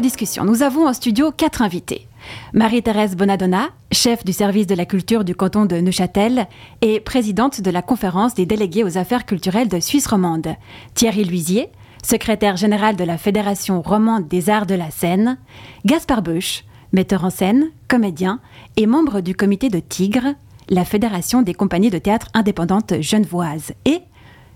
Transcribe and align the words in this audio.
discussion, 0.00 0.44
nous 0.44 0.62
avons 0.62 0.86
en 0.86 0.92
studio 0.92 1.30
quatre 1.30 1.62
invités. 1.62 2.06
Marie-Thérèse 2.52 3.16
Bonadonna, 3.16 3.68
chef 3.92 4.24
du 4.24 4.32
service 4.32 4.66
de 4.66 4.74
la 4.74 4.86
culture 4.86 5.24
du 5.24 5.34
canton 5.34 5.66
de 5.66 5.76
Neuchâtel 5.76 6.46
et 6.80 7.00
présidente 7.00 7.60
de 7.60 7.70
la 7.70 7.82
conférence 7.82 8.34
des 8.34 8.46
délégués 8.46 8.84
aux 8.84 8.98
affaires 8.98 9.26
culturelles 9.26 9.68
de 9.68 9.80
Suisse 9.80 10.06
romande. 10.06 10.54
Thierry 10.94 11.24
Luisier, 11.24 11.70
secrétaire 12.02 12.56
général 12.56 12.96
de 12.96 13.04
la 13.04 13.18
Fédération 13.18 13.82
romande 13.82 14.28
des 14.28 14.50
arts 14.50 14.66
de 14.66 14.74
la 14.74 14.90
scène. 14.90 15.38
Gaspard 15.84 16.22
Beuch, 16.22 16.64
metteur 16.92 17.24
en 17.24 17.30
scène, 17.30 17.70
comédien 17.88 18.40
et 18.76 18.86
membre 18.86 19.20
du 19.20 19.34
comité 19.34 19.68
de 19.68 19.80
Tigre, 19.80 20.34
la 20.68 20.84
Fédération 20.84 21.42
des 21.42 21.54
compagnies 21.54 21.90
de 21.90 21.98
théâtre 21.98 22.28
indépendantes 22.34 23.00
genevoises. 23.00 23.72
Et 23.84 24.00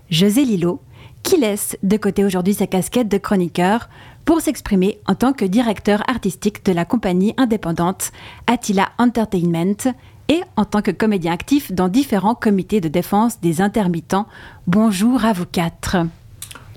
José 0.09 0.43
Lillo, 0.43 0.81
qui 1.23 1.37
laisse 1.37 1.77
de 1.83 1.97
côté 1.97 2.23
aujourd'hui 2.23 2.53
sa 2.53 2.67
casquette 2.67 3.09
de 3.09 3.17
chroniqueur 3.17 3.89
pour 4.29 4.41
s'exprimer 4.41 4.99
en 5.07 5.15
tant 5.15 5.33
que 5.33 5.43
directeur 5.43 6.07
artistique 6.07 6.63
de 6.63 6.71
la 6.71 6.85
compagnie 6.85 7.33
indépendante 7.37 8.11
Attila 8.45 8.89
Entertainment 8.99 9.91
et 10.27 10.41
en 10.55 10.65
tant 10.65 10.83
que 10.83 10.91
comédien 10.91 11.31
actif 11.33 11.71
dans 11.71 11.87
différents 11.87 12.35
comités 12.35 12.79
de 12.79 12.89
défense 12.89 13.41
des 13.41 13.59
intermittents. 13.59 14.27
Bonjour 14.67 15.25
à 15.25 15.33
vous 15.33 15.47
quatre. 15.47 15.97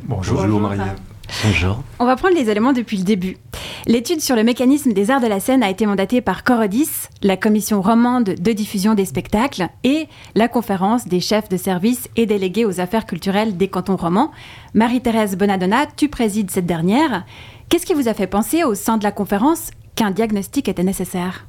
Bonjour, 0.05 0.39
Bonjour 0.41 0.61
Maria. 0.61 0.95
Bonjour. 1.45 1.83
On 1.99 2.05
va 2.05 2.17
prendre 2.17 2.37
les 2.37 2.51
éléments 2.51 2.73
depuis 2.73 2.99
le 2.99 3.05
début. 3.05 3.37
L'étude 3.87 4.21
sur 4.21 4.37
le 4.37 4.45
mécanisme 4.45 4.93
des 4.93 5.11
arts 5.11 5.21
de 5.21 5.27
la 5.27 5.41
scène 5.41 5.63
a 5.63 5.71
été 5.71 5.87
mandatée 5.87 6.21
par 6.21 6.45
Corodis, 6.45 7.09
la 7.23 7.37
commission 7.37 7.83
romande 7.83 8.35
de 8.39 8.53
diffusion 8.53 8.95
des 8.95 9.07
spectacles, 9.07 9.67
et 9.83 10.07
la 10.37 10.47
conférence 10.47 11.09
des 11.09 11.21
chefs 11.21 11.49
de 11.49 11.57
service 11.57 12.09
et 12.15 12.27
délégués 12.27 12.65
aux 12.65 12.81
affaires 12.81 13.07
culturelles 13.07 13.57
des 13.57 13.69
cantons 13.69 13.97
romans. 13.97 14.31
Marie-Thérèse 14.75 15.37
Bonadonna, 15.37 15.87
tu 15.97 16.09
présides 16.09 16.51
cette 16.51 16.67
dernière. 16.67 17.25
Qu'est-ce 17.69 17.87
qui 17.87 17.95
vous 17.95 18.09
a 18.09 18.15
fait 18.15 18.27
penser 18.29 18.63
au 18.63 18.75
sein 18.75 18.99
de 18.99 19.05
la 19.05 19.13
conférence 19.13 19.71
qu'un 19.97 20.11
diagnostic 20.13 20.69
était 20.69 20.85
nécessaire? 20.85 21.47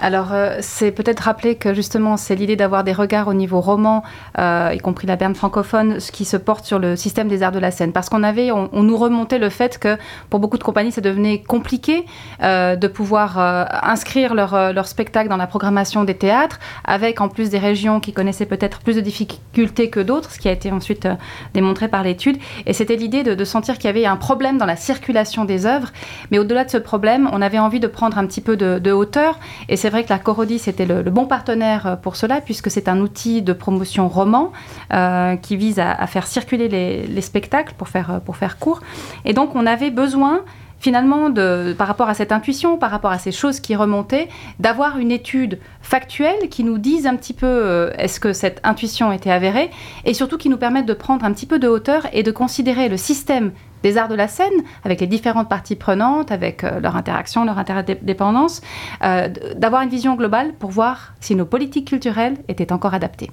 Alors, 0.00 0.32
euh, 0.32 0.56
c'est 0.60 0.90
peut-être 0.90 1.20
rappeler 1.20 1.54
que 1.54 1.72
justement, 1.72 2.16
c'est 2.16 2.34
l'idée 2.34 2.56
d'avoir 2.56 2.82
des 2.82 2.92
regards 2.92 3.28
au 3.28 3.34
niveau 3.34 3.60
roman, 3.60 4.02
euh, 4.38 4.72
y 4.74 4.78
compris 4.78 5.06
la 5.06 5.16
berne 5.16 5.34
francophone, 5.34 6.00
ce 6.00 6.10
qui 6.10 6.24
se 6.24 6.36
porte 6.36 6.64
sur 6.64 6.78
le 6.78 6.96
système 6.96 7.28
des 7.28 7.42
arts 7.42 7.52
de 7.52 7.60
la 7.60 7.70
scène. 7.70 7.92
Parce 7.92 8.08
qu'on 8.08 8.24
avait, 8.24 8.50
on, 8.50 8.82
nous 8.82 8.96
remontait 8.96 9.38
le 9.38 9.48
fait 9.50 9.78
que 9.78 9.96
pour 10.30 10.40
beaucoup 10.40 10.58
de 10.58 10.64
compagnies, 10.64 10.90
ça 10.90 11.00
devenait 11.00 11.42
compliqué 11.42 12.04
euh, 12.42 12.74
de 12.76 12.88
pouvoir 12.88 13.38
inscrire 13.38 14.34
leur, 14.34 14.86
spectacle 14.86 15.28
dans 15.28 15.36
la 15.36 15.46
programmation 15.46 16.04
des 16.04 16.14
théâtres, 16.14 16.58
avec 16.84 17.20
en 17.20 17.28
plus 17.28 17.48
des 17.48 17.58
régions 17.58 18.00
qui 18.00 18.12
connaissaient 18.12 18.46
peut-être 18.46 18.80
plus 18.80 18.96
de 18.96 19.00
difficultés 19.00 19.90
que 19.90 20.00
d'autres, 20.00 20.30
ce 20.30 20.38
qui 20.38 20.48
a 20.48 20.52
été 20.52 20.70
ensuite 20.70 21.08
démontré 21.54 21.88
par 21.88 22.02
l'étude. 22.02 22.36
Et 22.66 22.72
c'était 22.72 22.96
l'idée 22.96 23.22
de, 23.22 23.34
de, 23.34 23.44
sentir 23.44 23.76
qu'il 23.76 23.86
y 23.86 23.88
avait 23.88 24.06
un 24.06 24.16
problème 24.16 24.58
dans 24.58 24.66
la 24.66 24.76
circulation 24.76 25.44
des 25.44 25.66
œuvres. 25.66 25.90
Mais 26.30 26.38
au-delà 26.38 26.64
de 26.64 26.70
ce 26.70 26.78
problème, 26.78 27.28
on 27.32 27.40
avait 27.40 27.58
envie 27.58 27.80
de 27.80 27.86
prendre 27.86 28.18
un 28.18 28.26
petit 28.26 28.40
peu 28.40 28.56
de, 28.56 28.78
de 28.78 28.92
hauteur. 28.92 29.38
Et 29.68 29.76
c'est 29.84 29.90
vrai 29.90 30.02
que 30.02 30.08
la 30.08 30.18
Corodis 30.18 30.62
était 30.66 30.86
le, 30.86 31.02
bon 31.02 31.26
partenaire 31.26 31.86
euh, 31.86 31.96
pour 31.96 32.16
cela, 32.16 32.40
puisque 32.40 32.70
c'est 32.70 32.88
un 32.88 33.00
outil 33.00 33.42
de 33.42 33.52
promotion 33.52 34.08
roman 34.08 34.50
euh, 34.94 35.36
qui 35.36 35.58
vise 35.58 35.78
à, 35.78 36.06
faire 36.06 36.26
circuler 36.26 36.68
les, 36.68 37.20
spectacles 37.20 37.74
pour 37.76 37.88
faire, 37.88 38.22
pour 38.24 38.38
faire 38.38 38.58
court. 38.58 38.80
Et 39.26 39.34
donc, 39.34 39.54
on 39.54 39.66
avait 39.66 39.90
besoin 39.90 40.40
finalement, 40.78 41.28
de, 41.28 41.74
par 41.76 41.86
rapport 41.86 42.08
à 42.08 42.14
cette 42.14 42.32
intuition, 42.32 42.78
par 42.78 42.90
rapport 42.90 43.10
à 43.10 43.18
ces 43.18 43.30
choses 43.30 43.60
qui 43.60 43.76
remontaient, 43.76 44.30
d'avoir 44.58 44.96
une 44.96 45.10
étude 45.10 45.58
factuelle 45.82 46.48
qui 46.48 46.64
nous 46.64 46.78
dise 46.78 47.06
un 47.06 47.16
petit 47.16 47.34
peu 47.34 47.46
euh, 47.46 47.90
est-ce 47.98 48.20
que 48.20 48.32
cette 48.32 48.60
intuition 48.64 49.12
était 49.12 49.30
avérée, 49.30 49.70
et 50.06 50.14
surtout 50.14 50.38
qui 50.38 50.48
nous 50.48 50.56
permette 50.56 50.86
de 50.86 50.94
prendre 50.94 51.26
un 51.26 51.32
petit 51.34 51.46
peu 51.46 51.58
de 51.58 51.68
hauteur 51.68 52.06
et 52.14 52.22
de 52.22 52.30
considérer 52.30 52.88
le 52.88 52.96
système 52.96 53.52
des 53.84 53.98
arts 53.98 54.08
de 54.08 54.16
la 54.16 54.26
scène, 54.26 54.64
avec 54.84 55.00
les 55.00 55.06
différentes 55.06 55.48
parties 55.48 55.76
prenantes, 55.76 56.32
avec 56.32 56.64
euh, 56.64 56.80
leur 56.80 56.96
interaction, 56.96 57.44
leur 57.44 57.58
interdépendance, 57.58 58.62
euh, 59.04 59.28
d'avoir 59.54 59.82
une 59.82 59.90
vision 59.90 60.16
globale 60.16 60.54
pour 60.58 60.70
voir 60.70 61.12
si 61.20 61.36
nos 61.36 61.44
politiques 61.44 61.88
culturelles 61.88 62.38
étaient 62.48 62.72
encore 62.72 62.94
adaptées. 62.94 63.30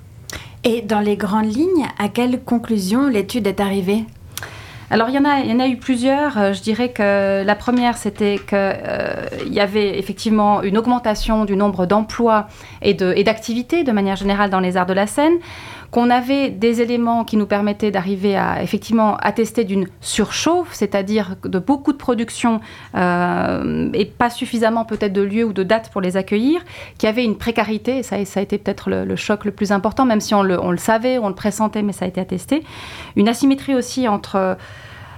Et 0.63 0.81
dans 0.81 1.00
les 1.00 1.17
grandes 1.17 1.51
lignes, 1.51 1.88
à 1.97 2.09
quelle 2.09 2.44
conclusion 2.44 3.07
l'étude 3.07 3.47
est 3.47 3.62
arrivée? 3.62 4.06
Alors 4.91 5.07
il 5.07 5.16
y 5.16 5.17
en 5.17 5.23
a, 5.23 5.39
il 5.39 5.50
y 5.50 5.53
en 5.53 5.59
a 5.62 5.69
eu 5.69 5.78
plusieurs. 5.78 6.38
Euh, 6.38 6.51
je 6.51 6.62
dirais 6.62 6.89
que 6.89 7.44
la 7.45 7.56
première, 7.56 7.95
c'était 7.95 8.35
qu'il 8.35 8.57
euh, 8.57 9.25
y 9.45 9.62
avait 9.62 9.97
effectivement 9.97 10.62
une 10.63 10.78
augmentation 10.78 11.45
du 11.45 11.56
nombre 11.56 11.85
d'emplois 11.85 12.47
et 12.81 12.94
d'activités 12.94 13.85
de, 13.85 13.91
manière 13.94 14.18
générale 14.18 14.50
dans 14.50 14.59
les 14.59 14.75
arts 14.75 14.85
de 14.85 14.94
la 14.94 15.07
scène 15.07 15.35
qu'on 15.91 16.09
avait 16.09 16.50
des 16.50 16.81
éléments 16.81 17.25
qui 17.25 17.35
nous 17.35 17.46
permettaient 17.46 17.91
d'arriver 17.91 18.38
à 18.38 18.63
effectivement 18.63 19.18
attester 19.18 19.66
d'une 19.66 19.88
surchauffe, 20.00 20.69
c'est-à-dire 20.72 21.35
de 21.44 21.59
beaucoup 21.59 21.91
de 21.91 21.97
productions 21.97 22.62
euh, 22.96 23.90
et 23.94 24.06
pas 24.06 24.30
suffisamment 24.30 24.85
peut-être 24.85 25.12
de 25.12 25.22
lieux 25.22 25.44
ou 25.44 25.51
de 25.51 25.63
dates 25.63 25.91
pour 25.91 26.00
les 26.00 26.16
accueillir, 26.16 26.62
qui 26.97 27.07
avait 27.07 27.25
une 27.25 27.38
précarité, 27.38 27.97
et 27.97 28.03
ça, 28.03 28.16
a 28.16 28.41
été 28.41 28.57
peut-être 28.57 28.90
le, 28.90 29.16
choc 29.18 29.44
le 29.44 29.51
plus 29.51 29.74
important, 29.74 30.06
même 30.06 30.22
si 30.22 30.34
on 30.34 30.44
le, 30.44 30.78
savait, 30.78 31.18
on 31.18 31.28
le 31.28 31.35
pressentait, 31.35 31.81
mais 31.81 31.91
ça 31.94 32.06
a 32.06 32.07
été 32.07 32.22
attesté. 32.22 32.63
Une 33.16 33.28
asymétrie 33.28 33.75
aussi 33.75 34.07
entre... 34.07 34.57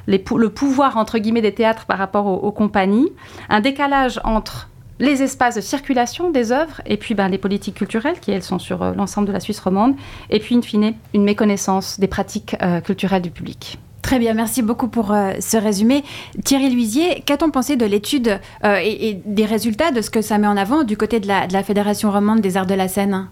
Le 0.06 0.50
pouvoir 0.50 0.98
entre 0.98 1.18
guillemets 1.18 1.42
des 1.42 1.54
théâtres 1.54 1.86
par 1.86 1.98
rapport 1.98 2.26
aux 2.26 2.52
compagnies, 2.52 3.10
un 3.48 3.62
décalage 3.62 4.20
entre 4.26 4.68
les 5.00 5.22
espaces 5.22 5.56
de 5.56 5.62
circulation 5.62 6.32
des 6.32 6.52
œuvres, 6.52 6.82
et 6.86 6.98
puis 6.98 7.16
ben, 7.16 7.28
les 7.28 7.38
politiques 7.38 7.76
culturelles, 7.76 8.20
qui 8.20 8.32
elles 8.32 8.44
sont 8.44 8.60
sur 8.60 8.84
euh, 8.84 8.94
l'ensemble 8.94 9.28
de 9.28 9.34
la 9.34 9.40
Suisse 9.40 9.60
romande, 9.60 9.96
et 10.30 10.40
puis 10.40 10.56
in 10.56 10.62
fine, 10.62 10.94
une 11.14 11.24
méconnaissance 11.24 12.00
des 12.00 12.08
pratiques 12.08 12.56
euh, 12.62 12.82
culturelles 12.82 13.22
du 13.22 13.32
public. 13.32 13.80
Très 14.02 14.20
bien, 14.20 14.34
merci 14.34 14.62
beaucoup 14.62 14.90
pour 14.90 15.12
euh, 15.12 15.32
ce 15.40 15.58
résumé. 15.58 16.04
Thierry 16.44 16.70
Luisier, 16.70 17.24
qu'a-t-on 17.26 17.52
pensé 17.52 17.76
de 17.76 17.86
l'étude 17.86 18.40
et, 18.64 19.22
des 19.26 19.46
résultats 19.46 19.92
de 19.92 20.02
ce 20.02 20.10
que 20.10 20.22
ça 20.22 20.38
met 20.38 20.48
en 20.48 20.58
avant 20.58 20.84
du 20.84 20.98
côté 20.98 21.20
de 21.20 21.28
la, 21.28 21.48
de 21.48 21.54
la 21.54 21.64
Fédération 21.64 22.12
romande 22.12 22.42
des 22.42 22.58
arts 22.58 22.66
de 22.66 22.74
la 22.74 22.90
scène 22.90 23.28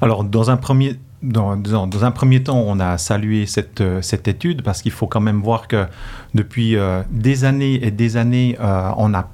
Alors, 0.00 0.22
dans 0.22 0.50
un 0.50 0.56
premier 0.56 0.96
dans, 1.22 1.56
dans, 1.56 2.04
un 2.04 2.10
premier 2.10 2.42
temps, 2.42 2.58
on 2.58 2.78
a 2.78 2.98
salué 2.98 3.46
cette, 3.46 3.82
cette 4.02 4.28
étude 4.28 4.62
parce 4.62 4.82
qu'il 4.82 4.92
faut 4.92 5.06
quand 5.06 5.22
même 5.22 5.40
voir 5.40 5.66
que 5.66 5.86
depuis 6.34 6.76
des 7.10 7.44
années 7.44 7.84
et 7.84 7.90
des 7.90 8.18
années, 8.18 8.56
on 8.60 9.14
a 9.14 9.28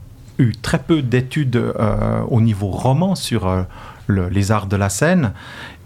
très 0.51 0.79
peu 0.79 1.03
d'études 1.03 1.57
euh, 1.57 2.21
au 2.29 2.41
niveau 2.41 2.69
roman 2.69 3.15
sur 3.15 3.47
euh, 3.47 3.63
les 4.09 4.51
arts 4.51 4.67
de 4.67 4.77
la 4.77 4.89
scène. 4.89 5.33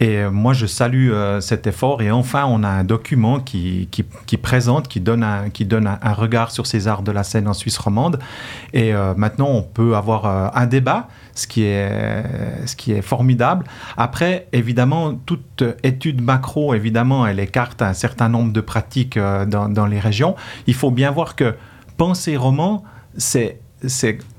Et 0.01 0.19
euh, 0.19 0.31
moi, 0.31 0.53
je 0.53 0.67
salue 0.67 1.13
cet 1.41 1.67
effort. 1.67 2.01
Et 2.03 2.11
enfin, 2.11 2.47
on 2.49 2.63
a 2.63 2.69
un 2.69 2.85
document 2.85 3.41
qui, 3.41 3.89
qui, 3.91 4.37
présente, 4.37 4.89
qui 4.89 5.01
donne, 5.01 5.23
un, 5.23 5.51
qui 5.51 5.65
donne 5.65 5.87
un, 5.87 6.13
regard 6.13 6.51
sur 6.51 6.67
ces 6.67 6.89
arts 6.89 7.03
de 7.03 7.13
la 7.13 7.25
scène 7.25 7.47
en 7.47 7.53
Suisse 7.53 7.79
romande. 7.79 8.19
Et 8.73 8.93
maintenant, 9.17 9.49
on 9.49 9.63
peut 9.63 9.97
avoir 9.97 10.57
un 10.57 10.67
débat, 10.67 11.09
ce 11.35 11.47
qui, 11.47 11.63
est, 11.63 12.25
ce 12.67 12.75
qui 12.75 12.93
est 12.93 13.03
formidable. 13.03 13.65
Après, 13.97 14.49
évidemment, 14.53 15.15
toute 15.15 15.63
étude 15.83 16.21
macro, 16.21 16.75
évidemment, 16.75 17.27
elle 17.27 17.41
écarte 17.41 17.83
un 17.83 17.95
certain 17.95 18.29
nombre 18.29 18.53
de 18.53 18.61
pratiques 18.61 19.19
dans, 19.19 19.69
dans 19.69 19.87
les 19.87 20.01
régions. 20.01 20.37
Il 20.67 20.75
faut 20.75 20.91
bien 20.91 21.11
voir 21.11 21.37
que 21.37 21.55
penser 21.97 22.37
roman, 22.37 22.83
c'est 23.19 23.61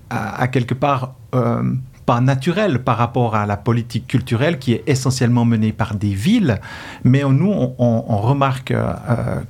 à, 0.10 0.48
quelque 0.48 0.74
part 0.74 1.16
euh, 1.36 1.74
pas 2.06 2.22
naturel 2.22 2.84
par 2.84 2.98
rapport 2.98 3.36
à 3.36 3.46
la 3.46 3.58
politique 3.58 4.08
culturelle 4.08 4.60
qui 4.60 4.74
est 4.74 4.84
essentiellement 4.88 5.44
menée 5.44 5.74
par 5.74 5.96
des 5.96 6.14
villes, 6.14 6.60
mais 7.04 7.24
nous, 7.24 7.52
on, 7.78 8.18
remarque 8.18 8.72
euh, 8.72 8.94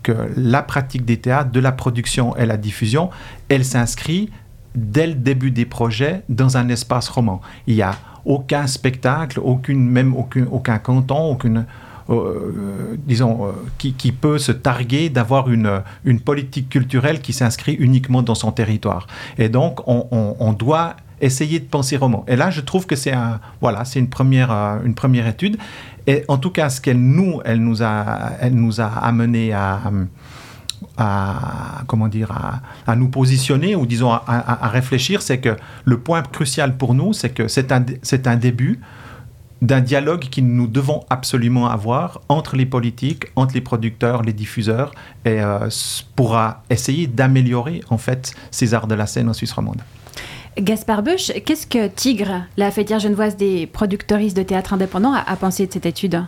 que 0.01 0.13
la 0.35 0.63
pratique 0.63 1.05
des 1.05 1.17
théâtres, 1.17 1.51
de 1.51 1.59
la 1.59 1.71
production 1.71 2.35
et 2.35 2.45
la 2.45 2.57
diffusion, 2.57 3.11
elle 3.49 3.63
s'inscrit 3.63 4.31
dès 4.73 5.07
le 5.07 5.13
début 5.13 5.51
des 5.51 5.65
projets 5.65 6.23
dans 6.29 6.57
un 6.57 6.69
espace 6.69 7.09
roman. 7.09 7.41
Il 7.67 7.75
n'y 7.75 7.81
a 7.83 7.95
aucun 8.25 8.67
spectacle, 8.67 9.39
aucune, 9.39 9.87
même 9.87 10.15
aucun, 10.15 10.45
aucun 10.51 10.79
canton, 10.79 11.31
aucune, 11.31 11.65
disons, 13.05 13.53
qui, 13.77 13.93
qui, 13.93 14.11
peut 14.11 14.37
se 14.37 14.51
targuer 14.51 15.09
d'avoir 15.09 15.49
une, 15.49 15.81
une 16.05 16.19
politique 16.19 16.69
culturelle 16.69 17.21
qui 17.21 17.33
s'inscrit 17.33 17.73
uniquement 17.73 18.21
dans 18.21 18.35
son 18.35 18.51
territoire. 18.51 19.07
Et 19.37 19.49
donc, 19.49 19.81
on, 19.87 20.53
doit 20.53 20.95
essayer 21.21 21.59
de 21.59 21.65
penser 21.65 21.97
roman. 21.97 22.23
Et 22.27 22.35
là, 22.35 22.49
je 22.49 22.61
trouve 22.61 22.85
que 22.85 22.95
c'est 22.95 23.13
voilà, 23.61 23.85
c'est 23.85 23.99
une 23.99 24.09
première, 24.09 24.51
euh, 24.51 24.79
une 24.85 24.95
première 24.95 25.27
étude. 25.27 25.57
Et 26.05 26.23
en 26.27 26.37
tout 26.37 26.51
cas, 26.51 26.69
ce 26.69 26.79
qu'elle 26.79 27.01
nous, 27.01 27.41
elle 27.43 27.61
nous 27.61 27.83
a, 27.83 28.31
elle 28.39 28.55
nous 28.55 28.79
a 28.79 28.85
amené 28.85 29.51
à, 29.51 29.81
comment 31.87 32.07
dire, 32.07 32.31
à, 32.85 32.95
nous 32.95 33.09
positionner 33.09 33.75
ou 33.75 33.85
disons 33.85 34.11
à, 34.11 34.23
à 34.27 34.67
réfléchir, 34.69 35.21
c'est 35.21 35.39
que 35.39 35.57
le 35.83 35.97
point 35.99 36.21
crucial 36.21 36.77
pour 36.77 36.93
nous, 36.93 37.13
c'est 37.13 37.31
que 37.31 37.47
c'est 37.47 37.71
un, 37.71 37.83
c'est 38.03 38.27
un 38.27 38.35
début 38.35 38.79
d'un 39.61 39.81
dialogue 39.81 40.29
que 40.29 40.41
nous 40.41 40.67
devons 40.67 41.03
absolument 41.09 41.67
avoir 41.67 42.21
entre 42.29 42.55
les 42.55 42.65
politiques, 42.65 43.25
entre 43.35 43.55
les 43.55 43.61
producteurs, 43.61 44.21
les 44.21 44.33
diffuseurs, 44.33 44.91
et 45.25 45.41
euh, 45.41 45.69
pourra 46.15 46.63
essayer 46.69 47.07
d'améliorer 47.07 47.81
en 47.89 47.97
fait 47.97 48.33
ces 48.51 48.73
arts 48.73 48.87
de 48.87 48.95
la 48.95 49.07
scène 49.07 49.29
en 49.29 49.33
Suisse 49.33 49.51
romande. 49.51 49.81
Gaspard 50.59 51.03
Bush, 51.03 51.31
qu'est-ce 51.45 51.67
que 51.67 51.87
Tigre, 51.87 52.45
la 52.57 52.71
fêtière 52.71 52.99
genevoise 52.99 53.37
des 53.37 53.67
producteuristes 53.67 54.35
de 54.35 54.41
théâtre 54.41 54.73
indépendant, 54.73 55.13
a, 55.13 55.35
pensé 55.35 55.67
de 55.67 55.71
cette 55.71 55.85
étude? 55.85 56.23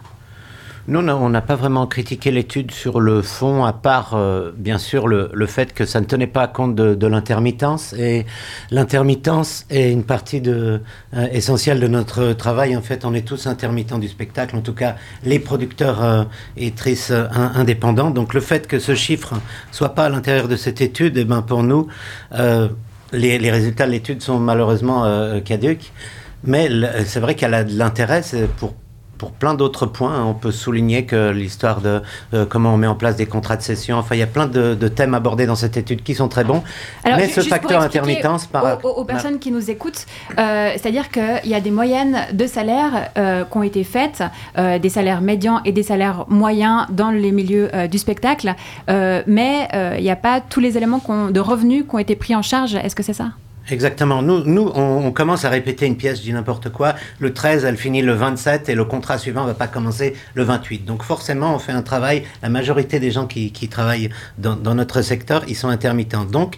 Nous, 0.88 1.00
on 1.00 1.30
n'a 1.30 1.42
pas 1.42 1.56
vraiment 1.56 1.86
critiqué 1.88 2.32
l'étude 2.32 2.72
sur 2.72 3.00
le 3.00 3.22
fond, 3.22 3.64
à 3.64 3.74
part, 3.74 4.14
euh, 4.14 4.52
bien 4.56 4.78
sûr, 4.78 5.08
le, 5.08 5.46
fait 5.46 5.74
que 5.74 5.86
ça 5.86 6.00
ne 6.00 6.06
tenait 6.06 6.28
pas 6.28 6.48
compte 6.48 6.76
de, 6.76 7.08
l'intermittence. 7.08 7.94
Et 7.94 8.26
l'intermittence 8.72 9.66
est 9.70 9.92
une 9.92 10.04
partie 10.04 10.42
de, 10.42 10.82
euh, 11.16 11.28
essentielle 11.32 11.80
de 11.80 11.88
notre 11.88 12.34
travail. 12.34 12.76
En 12.76 12.82
fait, 12.82 13.06
on 13.06 13.14
est 13.14 13.28
tous 13.28 13.48
intermittents 13.48 14.00
du 14.00 14.08
spectacle, 14.08 14.56
en 14.56 14.62
tout 14.62 14.74
cas 14.74 14.96
les 15.24 15.40
producteurs 15.40 16.04
euh, 16.04 16.24
et 16.58 16.68
actrices 16.68 17.12
indépendants. 17.12 18.10
Donc 18.10 18.34
le 18.34 18.42
fait 18.42 18.68
que 18.68 18.80
ce 18.80 18.96
chiffre 18.96 19.34
soit 19.72 19.96
pas 19.96 20.06
à 20.06 20.10
l'intérieur 20.10 20.48
de 20.48 20.56
cette 20.56 20.82
étude, 20.82 21.18
eh 21.18 21.26
ben, 21.26 21.42
pour 21.42 21.64
nous, 21.64 21.88
les, 23.12 23.40
les, 23.40 23.52
résultats 23.52 23.86
de 23.86 23.92
l'étude 23.92 24.22
sont 24.22 24.40
malheureusement 24.40 25.06
caduques. 25.42 25.92
Mais 26.44 26.70
c'est 27.06 27.20
vrai 27.20 27.36
qu'elle 27.36 27.54
a 27.54 27.64
de 27.64 27.78
l'intérêt 27.78 28.22
pour 28.58 28.74
pour 29.20 29.32
plein 29.32 29.54
d'autres 29.54 29.86
points. 29.86 30.26
On 30.26 30.34
peut 30.34 30.52
souligner 30.52 31.06
que 31.06 31.30
l'histoire 31.30 31.82
de 31.82 32.02
euh, 32.34 32.46
comment 32.48 32.74
on 32.74 32.78
met 32.78 32.88
en 32.88 32.96
place 32.96 33.16
des 33.16 33.28
contrats 33.28 33.58
de 33.58 33.62
cession, 33.62 33.98
enfin, 33.98 34.16
il 34.16 34.20
y 34.20 34.24
a 34.24 34.28
plein 34.28 34.48
de, 34.48 34.88
thèmes 34.88 35.14
abordés 35.14 35.46
dans 35.46 35.56
cette 35.56 35.78
étude 35.78 36.02
qui 36.02 36.16
sont 36.16 36.30
très 36.30 36.44
bons. 36.44 36.64
mais 37.06 37.28
ce 37.28 37.42
facteur 37.42 37.82
intermittence 37.82 38.48
par. 38.48 38.84
Aux, 38.84 39.04
personnes 39.04 39.40
qui 39.40 39.52
nous 39.52 39.70
écoutent, 39.70 40.06
euh, 40.38 40.72
c'est-à-dire 40.74 41.10
qu'il 41.12 41.50
y 41.50 41.54
a 41.54 41.60
des 41.60 41.72
moyennes 41.72 42.18
de 42.34 42.48
salaires 42.48 43.12
euh, 43.18 43.44
qui 43.44 43.58
ont 43.58 43.64
été 43.64 43.84
faites, 43.84 44.24
des 44.58 44.90
salaires 44.90 45.22
médians 45.22 45.62
et 45.66 45.72
des 45.72 45.84
salaires 45.84 46.26
moyens 46.30 46.86
dans 46.90 47.12
les 47.12 47.32
milieux 47.32 47.70
du 47.92 47.98
spectacle, 47.98 48.54
mais 48.88 49.68
il 49.98 50.04
n'y 50.04 50.12
a 50.12 50.16
pas 50.16 50.40
tous 50.40 50.62
les 50.62 50.78
éléments 50.78 51.02
de 51.30 51.40
revenus 51.40 51.84
qui 51.88 51.96
ont 51.96 52.00
été 52.00 52.16
pris 52.16 52.36
en 52.36 52.42
charge. 52.42 52.76
Est-ce 52.76 52.96
que 52.96 53.04
c'est 53.04 53.14
ça? 53.14 53.32
Exactement. 53.72 54.22
Nous, 54.22 54.44
nous 54.46 54.72
on, 54.74 55.12
commence 55.12 55.46
à 55.46 55.50
répéter 55.50 55.86
une 55.86 55.98
pièce, 55.98 56.24
je 56.24 56.32
n'importe 56.32 56.70
quoi. 56.70 56.96
Le 57.20 57.34
13, 57.34 57.66
elle 57.66 57.78
finit 57.78 58.02
le 58.02 58.14
27 58.14 58.70
et 58.70 58.76
le 58.76 58.86
contrat 58.86 59.18
suivant 59.18 59.46
va 59.46 59.54
pas 59.54 59.68
commencer 59.68 60.16
le 60.34 60.44
28. 60.44 60.86
Donc 60.86 61.04
forcément, 61.04 61.56
on 61.56 61.60
fait 61.60 61.72
un 61.72 61.82
travail. 61.82 62.24
La 62.42 62.50
majorité 62.50 63.00
des 63.00 63.12
gens 63.12 63.28
qui, 63.28 63.52
qui 63.52 63.68
travaillent 63.68 64.10
dans, 64.38 64.56
notre 64.74 65.02
secteur, 65.02 65.44
ils 65.48 65.56
sont 65.56 65.68
intermittents. 65.68 66.26
Donc, 66.26 66.58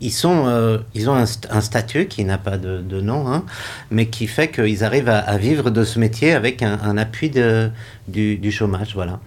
ils, 0.00 0.12
sont, 0.12 0.44
euh, 0.46 0.78
ils 0.94 1.10
ont 1.10 1.14
un, 1.14 1.26
statut 1.26 2.06
qui 2.06 2.24
n'a 2.24 2.38
pas 2.38 2.56
de, 2.56 3.00
nom, 3.00 3.28
hein, 3.28 3.44
mais 3.90 4.06
qui 4.06 4.26
fait 4.26 4.48
qu'ils 4.48 4.84
arrivent 4.84 5.08
à, 5.08 5.36
vivre 5.36 5.70
de 5.70 5.84
ce 5.84 5.98
métier 5.98 6.32
avec 6.32 6.62
un, 6.62 6.78
un 6.82 6.96
appui 6.96 7.30
de, 7.30 7.70
du, 8.08 8.36
du 8.36 8.52
chômage. 8.52 8.94
Voilà. 8.94 9.20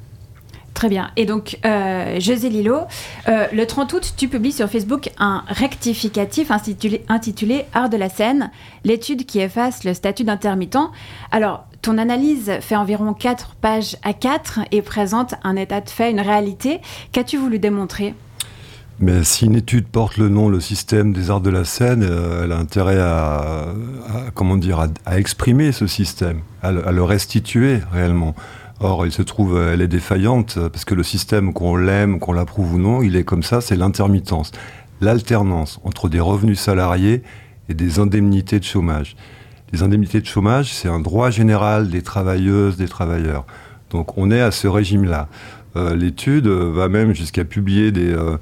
Très 0.75 0.89
bien. 0.89 1.09
Et 1.15 1.25
donc, 1.25 1.57
euh, 1.65 2.19
José 2.19 2.49
Lilo, 2.49 2.81
euh, 3.29 3.47
le 3.53 3.65
30 3.65 3.93
août, 3.93 4.13
tu 4.17 4.27
publies 4.27 4.51
sur 4.51 4.69
Facebook 4.69 5.09
un 5.17 5.43
rectificatif 5.47 6.51
intitulé, 6.51 7.05
intitulé 7.07 7.65
Art 7.73 7.89
de 7.89 7.95
la 7.95 8.09
scène, 8.09 8.51
l'étude 8.83 9.25
qui 9.25 9.39
efface 9.39 9.85
le 9.85 9.93
statut 9.93 10.25
d'intermittent. 10.25 10.77
Alors, 11.31 11.63
ton 11.81 11.97
analyse 11.97 12.51
fait 12.59 12.75
environ 12.75 13.13
4 13.13 13.55
pages 13.55 13.95
à 14.03 14.11
4 14.11 14.59
et 14.73 14.81
présente 14.81 15.35
un 15.45 15.55
état 15.55 15.79
de 15.79 15.89
fait, 15.89 16.11
une 16.11 16.19
réalité. 16.19 16.81
Qu'as-tu 17.13 17.37
voulu 17.37 17.57
démontrer? 17.57 18.13
Mais 18.99 19.23
si 19.23 19.45
une 19.45 19.55
étude 19.55 19.87
porte 19.87 20.17
le 20.17 20.27
nom 20.27 20.49
le 20.49 20.59
système 20.59 21.13
des 21.13 21.29
arts 21.29 21.41
de 21.41 21.49
la 21.49 21.63
scène, 21.63 22.03
euh, 22.03 22.43
elle 22.43 22.51
a 22.51 22.57
intérêt 22.57 22.99
à, 22.99 23.67
comment 24.33 24.57
dire 24.57 24.85
à, 25.05 25.17
exprimer 25.17 25.71
ce 25.71 25.87
système, 25.87 26.41
à 26.61 26.71
le 26.71 27.03
restituer 27.03 27.79
réellement. 27.93 28.35
Or, 28.87 29.07
il 29.07 29.11
se 29.11 29.23
trouve, 29.23 29.59
elle 29.59 29.81
est 29.81 29.87
défaillante 29.87 30.59
parce 30.69 30.85
que 30.85 30.93
le 30.93 31.01
système, 31.01 31.53
qu'on 31.53 31.75
l'aime, 31.75 32.19
qu'on 32.19 32.33
l'approuve 32.33 32.75
ou 32.75 32.77
non, 32.77 33.01
il 33.01 33.15
est 33.15 33.23
comme 33.23 33.41
ça, 33.41 33.59
c'est 33.59 33.75
l'intermittence, 33.75 34.51
l'alternance 35.01 35.79
entre 35.83 36.07
des 36.07 36.19
revenus 36.19 36.59
salariés 36.59 37.23
et 37.67 37.73
des 37.73 37.97
indemnités 37.97 38.59
de 38.59 38.63
chômage. 38.63 39.15
Les 39.73 39.81
indemnités 39.81 40.21
de 40.21 40.27
chômage, 40.27 40.71
c'est 40.71 40.87
un 40.87 40.99
droit 40.99 41.31
général 41.31 41.89
des 41.89 42.03
travailleuses, 42.03 42.77
des 42.77 42.87
travailleurs. 42.87 43.47
Donc, 43.89 44.19
on 44.19 44.29
est 44.29 44.41
à 44.41 44.51
ce 44.51 44.67
régime-là. 44.67 45.29
Euh, 45.75 45.95
l'étude 45.95 46.45
va 46.45 46.87
même 46.87 47.15
jusqu'à 47.15 47.43
publier 47.43 47.91
des, 47.91 48.13
euh, 48.13 48.37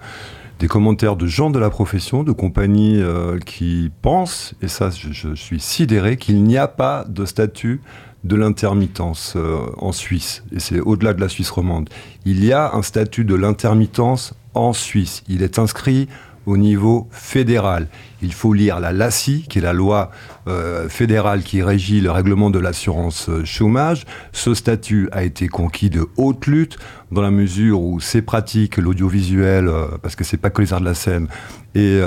commentaires 0.68 1.16
de 1.16 1.26
gens 1.26 1.52
de 1.52 1.60
la 1.60 1.70
profession, 1.70 2.24
de 2.24 2.34
compagnies 2.34 3.02
euh, 3.02 3.40
qui 3.40 3.92
pensent, 4.02 4.56
et 4.62 4.68
ça, 4.68 4.90
je 4.90 5.36
suis 5.36 5.62
sidéré, 5.62 6.18
qu'il 6.18 6.44
n'y 6.44 6.58
a 6.58 6.68
pas 6.68 7.06
de 7.08 7.24
statut 7.24 7.80
de 8.24 8.36
l'intermittence 8.36 9.34
euh, 9.36 9.66
en 9.78 9.92
Suisse, 9.92 10.44
et 10.56 10.60
c'est 10.60 10.80
au-delà 10.80 11.14
de 11.14 11.22
la 11.22 11.30
Suisse 11.30 11.50
romande. 11.50 11.90
Il 12.26 12.44
y 12.44 12.54
a 12.54 12.74
un 12.74 12.82
statut 12.82 13.26
de 13.26 13.36
l'intermittence 13.36 14.34
en 14.54 14.74
Suisse. 14.74 15.24
Il 15.28 15.44
est 15.44 15.60
inscrit 15.60 16.08
au 16.46 16.58
niveau 16.58 17.08
fédéral. 17.12 17.88
Il 18.22 18.34
faut 18.34 18.54
lire 18.54 18.80
la 18.82 18.92
LACI, 18.92 19.46
qui 19.50 19.60
est 19.60 19.62
la 19.62 19.72
loi 19.72 20.12
euh, 20.48 20.90
fédérale 20.90 21.42
qui 21.42 21.64
régit 21.64 22.02
le 22.02 22.12
règlement 22.12 22.50
de 22.50 22.60
l'assurance 22.60 23.30
euh, 23.30 23.46
chômage. 23.46 24.06
Ce 24.34 24.54
statut 24.54 25.08
a 25.14 25.24
été 25.24 25.48
conquis 25.48 25.90
de 25.90 26.06
haute 26.18 26.46
lutte 26.48 26.78
dans 27.12 27.22
la 27.22 27.32
mesure 27.32 27.82
où 27.82 28.00
ces 28.00 28.22
pratiques, 28.22 28.78
l'audiovisuel, 28.78 29.70
parce 30.02 30.16
que 30.16 30.24
c'est 30.24 30.38
pas 30.38 30.50
que 30.50 30.62
les 30.62 30.74
arts 30.74 30.82
de 30.82 30.86
la 30.86 30.96
scène, 30.96 31.28
et 31.76 32.00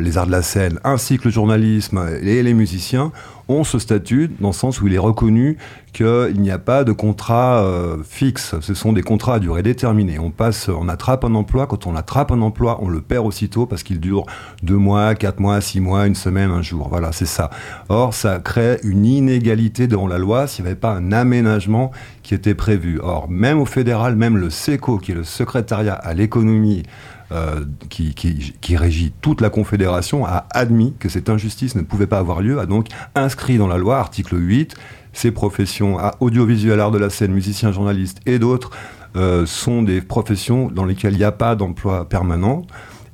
les 0.00 0.18
arts 0.18 0.26
de 0.26 0.30
la 0.30 0.42
scène, 0.42 0.78
ainsi 0.84 1.18
que 1.18 1.24
le 1.24 1.30
journalisme 1.30 2.02
et 2.22 2.42
les 2.42 2.54
musiciens, 2.54 3.12
ont 3.48 3.64
ce 3.64 3.78
statut 3.78 4.30
dans 4.40 4.48
le 4.48 4.54
sens 4.54 4.80
où 4.80 4.86
il 4.86 4.94
est 4.94 4.98
reconnu 4.98 5.58
qu'il 5.92 6.40
n'y 6.40 6.50
a 6.50 6.58
pas 6.58 6.84
de 6.84 6.92
contrat 6.92 7.62
euh, 7.64 7.98
fixe. 8.02 8.54
Ce 8.60 8.72
sont 8.72 8.92
des 8.92 9.02
contrats 9.02 9.34
à 9.34 9.38
durée 9.38 9.62
déterminée. 9.62 10.18
On 10.18 10.30
passe, 10.30 10.68
on 10.68 10.88
attrape 10.88 11.24
un 11.24 11.34
emploi. 11.34 11.66
Quand 11.66 11.86
on 11.86 11.94
attrape 11.94 12.32
un 12.32 12.40
emploi, 12.40 12.78
on 12.80 12.88
le 12.88 13.02
perd 13.02 13.26
aussitôt 13.26 13.66
parce 13.66 13.82
qu'il 13.82 14.00
dure 14.00 14.24
deux 14.62 14.76
mois, 14.76 15.14
quatre 15.14 15.38
mois, 15.38 15.60
six 15.60 15.80
mois, 15.80 16.06
une 16.06 16.14
semaine, 16.14 16.50
un 16.50 16.62
jour. 16.62 16.88
Voilà, 16.88 17.12
c'est 17.12 17.26
ça. 17.26 17.50
Or, 17.90 18.14
ça 18.14 18.38
crée 18.38 18.78
une 18.84 19.04
inégalité 19.04 19.86
devant 19.86 20.06
la 20.06 20.18
loi 20.18 20.46
s'il 20.46 20.64
n'y 20.64 20.70
avait 20.70 20.80
pas 20.80 20.94
un 20.94 21.12
aménagement 21.12 21.90
qui 22.22 22.34
était 22.34 22.54
prévu. 22.54 22.98
Or, 23.02 23.28
même 23.28 23.60
au 23.60 23.66
fédéral, 23.66 24.16
même 24.16 24.38
le 24.38 24.48
SECO, 24.48 24.96
qui 24.96 25.12
est 25.12 25.16
le 25.16 25.24
secrétariat 25.24 25.94
à 25.94 26.14
l'économie, 26.14 26.84
euh, 27.32 27.64
qui, 27.88 28.76
régit 28.76 29.12
toute 29.20 29.40
la 29.40 29.50
Confédération, 29.50 30.26
a 30.26 30.46
admis 30.50 30.94
que 30.98 31.08
cette 31.08 31.28
injustice 31.28 31.74
ne 31.74 31.82
pouvait 31.82 32.06
pas 32.06 32.18
avoir 32.18 32.42
lieu, 32.42 32.58
a 32.60 32.66
donc 32.66 32.88
inscrit 33.14 33.58
dans 33.58 33.68
la 33.68 33.78
loi, 33.78 33.98
article 33.98 34.36
8, 34.38 34.74
ces 35.12 35.30
professions 35.30 35.98
audiovisuelles, 36.20 36.80
art 36.80 36.90
de 36.90 36.98
la 36.98 37.10
scène, 37.10 37.32
musiciens, 37.32 37.72
journalistes 37.72 38.20
et 38.26 38.38
d'autres 38.38 38.70
euh, 39.16 39.44
sont 39.46 39.82
des 39.82 40.00
professions 40.00 40.68
dans 40.68 40.84
lesquelles 40.84 41.14
il 41.14 41.18
n'y 41.18 41.24
a 41.24 41.32
pas 41.32 41.54
d'emploi 41.54 42.08
permanent. 42.08 42.62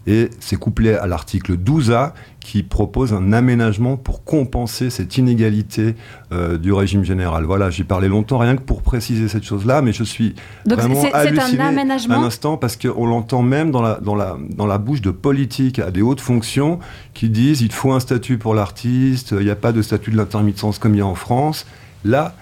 Et 0.08 0.31
c'est 0.40 0.56
couplé 0.56 0.94
à 0.94 1.06
l'article 1.06 1.58
12A 1.58 2.12
qui 2.40 2.62
propose 2.62 3.12
un 3.12 3.34
aménagement 3.34 3.99
pour 3.99 4.25
compenser 4.25 4.88
cette 4.88 5.19
inégalité 5.19 5.96
euh, 6.32 6.56
du 6.56 6.72
régime 6.72 7.05
général. 7.05 7.44
Voilà, 7.44 7.69
j'ai 7.69 7.84
parlé 7.84 8.08
longtemps 8.08 8.38
rien 8.38 8.56
que 8.56 8.62
pour 8.62 8.81
préciser 8.81 9.28
cette 9.28 9.44
chose-là, 9.44 9.82
mais 9.82 9.93
je 9.93 10.05
suis 10.05 10.34
Donc 10.64 10.78
vraiment 10.78 11.05
halluciné 11.12 11.60
un, 11.60 11.66
aménagement... 11.66 12.14
un 12.14 12.25
instant 12.25 12.56
parce 12.56 12.78
qu'on 12.78 13.05
l'entend 13.05 13.43
même 13.43 13.70
dans 13.70 13.82
la, 13.82 14.00
dans, 14.00 14.14
la, 14.14 14.38
dans 14.49 14.65
la 14.65 14.79
bouche 14.79 15.03
de 15.03 15.10
politiques 15.10 15.79
à 15.79 15.91
des 15.91 16.00
hautes 16.00 16.22
fonctions 16.22 16.79
qui 17.12 17.29
disent 17.29 17.60
il 17.60 17.72
faut 17.72 17.93
un 17.93 18.00
statut 18.00 18.38
pour 18.38 18.55
l'artiste, 18.55 19.34
il 19.38 19.44
n'y 19.44 19.50
a 19.50 19.56
pas 19.56 19.72
de 19.72 19.82
statut 19.82 20.10
de 20.10 20.17
l'intermittence 20.17 20.79
comme 20.79 20.94
il 20.94 20.98
y 20.98 21.03
a 21.03 21.06
en 21.06 21.17
France. 21.17 21.67
Là, 22.06 22.34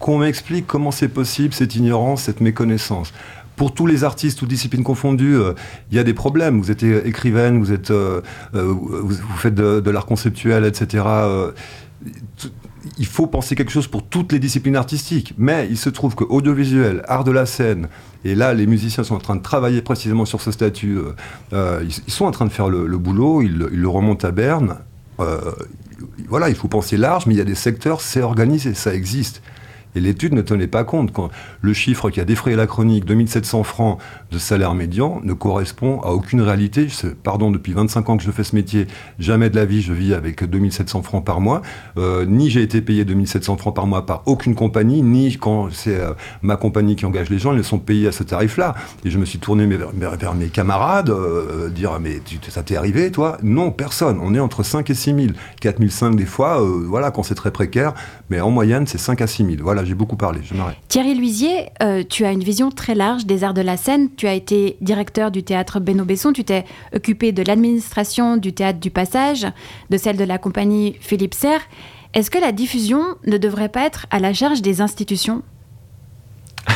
qu'on 0.00 0.18
m'explique 0.18 0.66
comment 0.66 0.90
c'est 0.90 1.06
possible 1.06 1.54
cette 1.54 1.76
ignorance, 1.76 2.22
cette 2.22 2.40
méconnaissance 2.40 3.12
pour 3.56 3.74
tous 3.74 3.86
les 3.86 4.04
artistes, 4.04 4.38
toutes 4.38 4.48
disciplines 4.48 4.84
confondues, 4.84 5.36
euh, 5.36 5.52
il 5.90 5.96
y 5.96 6.00
a 6.00 6.04
des 6.04 6.14
problèmes. 6.14 6.60
Vous 6.60 6.70
êtes 6.70 6.82
écrivaine, 6.82 7.58
vous, 7.58 7.72
êtes, 7.72 7.90
euh, 7.90 8.20
euh, 8.54 8.62
vous, 8.64 9.36
faites 9.36 9.54
de, 9.54 9.90
l'art 9.90 10.06
conceptuel, 10.06 10.64
etc. 10.64 11.04
il 12.98 13.06
faut 13.06 13.26
penser 13.26 13.54
quelque 13.54 13.70
chose 13.70 13.86
pour 13.86 14.04
toutes 14.04 14.32
les 14.32 14.38
disciplines 14.38 14.76
artistiques. 14.76 15.34
Mais 15.38 15.66
il 15.70 15.76
se 15.76 15.90
trouve 15.90 16.14
que 16.14 16.24
audiovisuel, 16.24 17.02
art 17.06 17.24
de 17.24 17.32
la 17.32 17.46
scène, 17.46 17.88
et 18.24 18.34
là, 18.34 18.54
les 18.54 18.66
musiciens 18.66 19.04
sont 19.04 19.16
en 19.16 19.20
train 19.20 19.36
de 19.36 19.42
travailler 19.42 19.82
précisément 19.82 20.24
sur 20.24 20.40
ce 20.40 20.50
statut. 20.50 20.98
ils, 21.52 22.12
sont 22.12 22.24
en 22.24 22.30
train 22.30 22.46
de 22.46 22.52
faire 22.52 22.68
le, 22.68 22.98
boulot, 22.98 23.42
ils, 23.42 23.58
le 23.58 23.88
remontent 23.88 24.26
à 24.26 24.30
Berne. 24.30 24.78
voilà, 26.28 26.48
il 26.48 26.54
faut 26.54 26.68
penser 26.68 26.96
large, 26.96 27.26
mais 27.26 27.34
il 27.34 27.38
y 27.38 27.42
a 27.42 27.44
des 27.44 27.54
secteurs, 27.54 28.00
c'est 28.00 28.22
organisé, 28.22 28.74
ça 28.74 28.94
existe. 28.94 29.42
Et 29.94 30.00
l'étude 30.00 30.32
ne 30.32 30.42
tenait 30.42 30.66
pas 30.66 30.84
compte. 30.84 31.12
Quand 31.12 31.30
le 31.60 31.72
chiffre 31.72 32.10
qui 32.10 32.20
a 32.20 32.24
défrayé 32.24 32.56
la 32.56 32.66
chronique, 32.66 33.04
2700 33.04 33.62
francs 33.62 33.98
de 34.30 34.38
salaire 34.38 34.74
médian, 34.74 35.20
ne 35.24 35.32
correspond 35.32 36.00
à 36.00 36.10
aucune 36.10 36.40
réalité. 36.40 36.86
Pardon, 37.22 37.50
depuis 37.50 37.72
25 37.72 38.08
ans 38.08 38.16
que 38.16 38.22
je 38.22 38.30
fais 38.30 38.44
ce 38.44 38.56
métier, 38.56 38.86
jamais 39.18 39.50
de 39.50 39.56
la 39.56 39.64
vie 39.64 39.82
je 39.82 39.92
vis 39.92 40.14
avec 40.14 40.44
2700 40.44 41.02
francs 41.02 41.24
par 41.24 41.40
mois. 41.40 41.62
Euh, 41.98 42.24
ni 42.26 42.50
j'ai 42.50 42.62
été 42.62 42.80
payé 42.80 43.04
2700 43.04 43.56
francs 43.56 43.74
par 43.74 43.86
mois 43.86 44.06
par 44.06 44.22
aucune 44.26 44.54
compagnie, 44.54 45.02
ni 45.02 45.36
quand 45.36 45.68
c'est 45.72 46.00
euh, 46.00 46.12
ma 46.40 46.56
compagnie 46.56 46.96
qui 46.96 47.04
engage 47.06 47.30
les 47.30 47.38
gens, 47.38 47.54
ils 47.54 47.64
sont 47.64 47.78
payés 47.78 48.08
à 48.08 48.12
ce 48.12 48.22
tarif-là. 48.22 48.74
Et 49.04 49.10
je 49.10 49.18
me 49.18 49.24
suis 49.24 49.38
tourné 49.38 49.66
vers, 49.66 50.34
mes 50.34 50.48
camarades, 50.48 51.10
euh, 51.10 51.68
dire 51.68 51.98
mais 52.00 52.20
ça 52.48 52.62
t'est 52.62 52.76
arrivé 52.76 53.10
toi? 53.10 53.36
Non, 53.42 53.70
personne. 53.70 54.18
On 54.22 54.34
est 54.34 54.40
entre 54.40 54.62
5 54.62 54.88
et 54.90 54.94
6 54.94 55.14
000. 55.14 55.26
4 55.60 55.78
500 55.78 56.10
des 56.12 56.26
fois, 56.26 56.60
voilà, 56.86 57.10
quand 57.10 57.22
c'est 57.22 57.34
très 57.34 57.50
précaire, 57.50 57.94
mais 58.30 58.40
en 58.40 58.50
moyenne 58.50 58.86
c'est 58.86 58.98
5 58.98 59.20
à 59.20 59.26
6 59.26 59.44
000. 59.44 59.56
Voilà 59.62 59.81
j'ai 59.84 59.94
beaucoup 59.94 60.16
parlé, 60.16 60.40
je 60.42 60.54
m'arrête. 60.54 60.76
Thierry 60.88 61.14
Luisier, 61.14 61.70
euh, 61.82 62.02
tu 62.08 62.24
as 62.24 62.32
une 62.32 62.42
vision 62.42 62.70
très 62.70 62.94
large 62.94 63.26
des 63.26 63.44
arts 63.44 63.54
de 63.54 63.60
la 63.60 63.76
scène. 63.76 64.08
Tu 64.16 64.26
as 64.26 64.34
été 64.34 64.76
directeur 64.80 65.30
du 65.30 65.42
théâtre 65.42 65.80
Benoît 65.80 66.04
Besson, 66.04 66.32
tu 66.32 66.44
t'es 66.44 66.64
occupé 66.94 67.32
de 67.32 67.42
l'administration 67.42 68.36
du 68.36 68.52
théâtre 68.52 68.80
du 68.80 68.90
Passage, 68.90 69.46
de 69.90 69.96
celle 69.96 70.16
de 70.16 70.24
la 70.24 70.38
compagnie 70.38 70.96
Philippe 71.00 71.34
Serre. 71.34 71.62
Est-ce 72.14 72.30
que 72.30 72.38
la 72.38 72.52
diffusion 72.52 73.02
ne 73.26 73.38
devrait 73.38 73.70
pas 73.70 73.86
être 73.86 74.06
à 74.10 74.18
la 74.18 74.32
charge 74.34 74.62
des 74.62 74.80
institutions? 74.80 75.42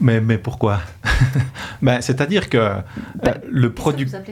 Mais, 0.00 0.20
mais 0.20 0.38
pourquoi? 0.38 0.80
Ben, 1.82 2.00
C'est-à-dire 2.00 2.48
que 2.50 2.58
euh, 2.58 2.80
le 3.50 3.72
producteur... 3.72 4.22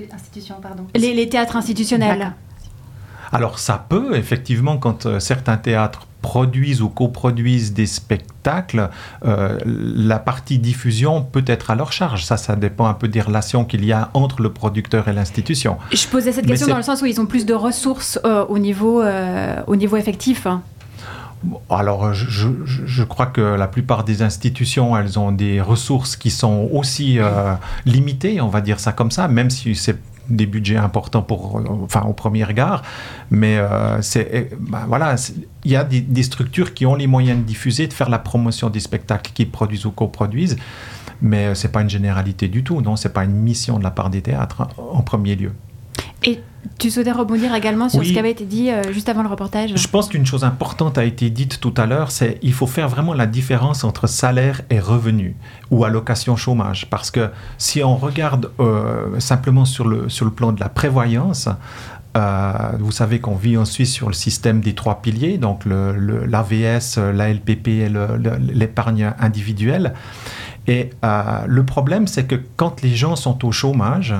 Les, 0.95 1.15
les 1.15 1.29
théâtres 1.29 1.57
institutionnels. 1.57 2.33
Alors 3.33 3.59
ça 3.59 3.85
peut, 3.89 4.17
effectivement, 4.17 4.77
quand 4.79 5.07
euh, 5.07 5.19
certains 5.21 5.57
théâtres 5.57 6.07
produisent 6.25 6.81
ou 6.81 6.89
coproduisent 6.89 7.75
des 7.75 7.85
spectacles, 7.85 8.89
euh, 9.27 9.59
la 9.67 10.19
partie 10.19 10.59
diffusion 10.59 11.21
peut 11.21 11.45
être 11.47 11.71
à 11.71 11.75
leur 11.75 11.93
charge. 11.93 12.25
Ça, 12.25 12.39
ça 12.39 12.57
dépend 12.57 12.87
un 12.87 12.95
peu 12.95 13.09
des 13.09 13.21
relations 13.21 13.67
qu'il 13.67 13.85
y 13.85 13.93
a 13.93 14.09
entre 14.15 14.41
le 14.41 14.51
producteur 14.51 15.07
et 15.09 15.13
l'institution. 15.13 15.77
Je 15.93 16.07
posais 16.07 16.33
cette 16.33 16.47
question 16.47 16.69
dans 16.69 16.79
le 16.79 16.83
sens 16.83 17.03
où 17.03 17.07
ils 17.07 17.21
ont 17.21 17.27
plus 17.27 17.45
de 17.45 17.53
ressources 17.53 18.19
euh, 18.25 18.47
au, 18.49 18.59
niveau, 18.59 19.03
au 19.67 19.77
niveau 19.77 19.99
effectif. 19.99 20.47
Alors, 21.69 22.15
je, 22.15 22.49
je, 22.65 23.03
crois 23.03 23.27
que 23.27 23.43
la 23.43 23.69
plupart 23.69 24.05
des 24.05 24.23
institutions, 24.23 24.97
elles 24.97 25.19
ont 25.19 25.31
des 25.31 25.61
ressources 25.61 26.17
qui 26.17 26.31
sont 26.31 26.71
aussi 26.73 27.19
limitées, 27.85 28.41
on 28.41 28.49
va 28.49 28.63
dire 28.63 28.81
ça 28.81 28.93
comme 28.93 29.11
ça, 29.11 29.29
même 29.29 29.51
si 29.51 29.75
c'est 29.75 29.99
des 30.29 30.47
budgets 30.47 30.77
importants 30.77 31.23
pour, 31.23 31.63
enfin, 31.83 32.03
au 32.03 32.13
premier 32.13 32.45
regard, 32.45 32.83
mais 33.31 33.57
euh, 33.59 34.01
ben, 34.61 34.85
voilà, 34.87 35.17
il 35.65 35.71
y 35.71 35.77
a 35.77 35.85
des, 35.85 36.23
structures 36.23 36.75
qui 36.75 36.87
ont 36.87 36.95
les 36.95 37.07
moyens 37.07 37.39
de 37.39 37.45
diffuser, 37.45 37.87
de 37.87 37.93
faire 37.93 38.09
la 38.09 38.19
promotion 38.19 38.71
des 38.71 38.81
spectacles 38.81 39.33
qu'ils 39.33 39.51
produisent 39.51 39.87
ou 39.87 39.91
coproduisent, 39.91 40.57
mais 41.21 41.47
euh, 41.47 41.55
c'est 41.55 41.73
pas 41.73 41.83
une 41.83 41.91
généralité 41.91 42.49
du 42.49 42.65
tout, 42.65 42.81
non, 42.81 42.97
c'est 42.97 43.13
pas 43.13 43.25
une 43.25 43.35
mission 43.35 43.79
de 43.79 43.85
la 43.85 43.91
part 43.91 44.11
des 44.11 44.23
théâtres 44.23 44.69
en 44.79 45.03
premier 45.03 45.37
lieu. 45.37 45.53
Et 46.23 46.41
tu 46.79 46.91
souhaitais 46.91 47.13
rebondir 47.13 47.55
également 47.55 47.89
sur 47.89 48.05
ce 48.05 48.11
qui 48.11 48.19
avait 48.19 48.31
été 48.31 48.45
dit 48.45 48.71
euh, 48.71 48.93
juste 48.93 49.09
avant 49.09 49.23
le 49.23 49.29
reportage 49.29 49.73
Je 49.77 49.89
pense 49.89 50.09
qu'une 50.09 50.25
chose 50.25 50.45
importante 50.45 50.97
a 50.97 51.05
été 51.05 51.29
dite 51.31 51.61
tout 51.61 51.75
à 51.77 51.87
l'heure, 51.87 52.11
c'est 52.11 52.39
qu'il 52.41 52.53
faut 52.53 52.67
faire 52.67 52.89
vraiment 52.89 53.13
la 53.13 53.27
différence 53.27 53.85
entre 53.85 54.07
salaire 54.07 54.63
et 54.71 54.81
revenu 54.81 55.37
ou 55.71 55.85
allocation 55.85 56.37
chômage. 56.37 56.89
Parce 56.89 57.11
que 57.11 57.31
si 57.59 57.83
on 57.83 57.97
regarde 57.97 58.51
euh, 58.61 59.21
simplement 59.21 59.65
sur 59.65 59.87
le, 59.87 60.09
sur 60.09 60.25
le 60.25 60.31
plan 60.31 60.53
de 60.53 60.61
la 60.61 60.69
prévoyance, 60.69 61.49
euh, 62.17 62.53
vous 62.79 62.93
savez 62.93 63.19
qu'on 63.19 63.35
vit 63.35 63.57
en 63.57 63.65
Suisse 63.65 63.93
sur 63.93 64.07
le 64.07 64.15
système 64.15 64.61
des 64.61 64.75
trois 64.75 65.03
piliers, 65.03 65.37
donc 65.37 65.65
l'AVS, 65.67 66.97
le, 66.97 67.13
la 67.13 67.33
LPP 67.33 67.69
et 67.69 67.93
l'épargne 68.39 69.13
individuelle. 69.19 69.95
Et 70.67 70.91
le 71.47 71.65
problème, 71.65 72.07
c'est 72.07 72.25
que 72.25 72.37
quand 72.57 72.81
les 72.83 72.95
gens 72.95 73.17
sont 73.17 73.45
au 73.45 73.53
chômage, 73.53 74.15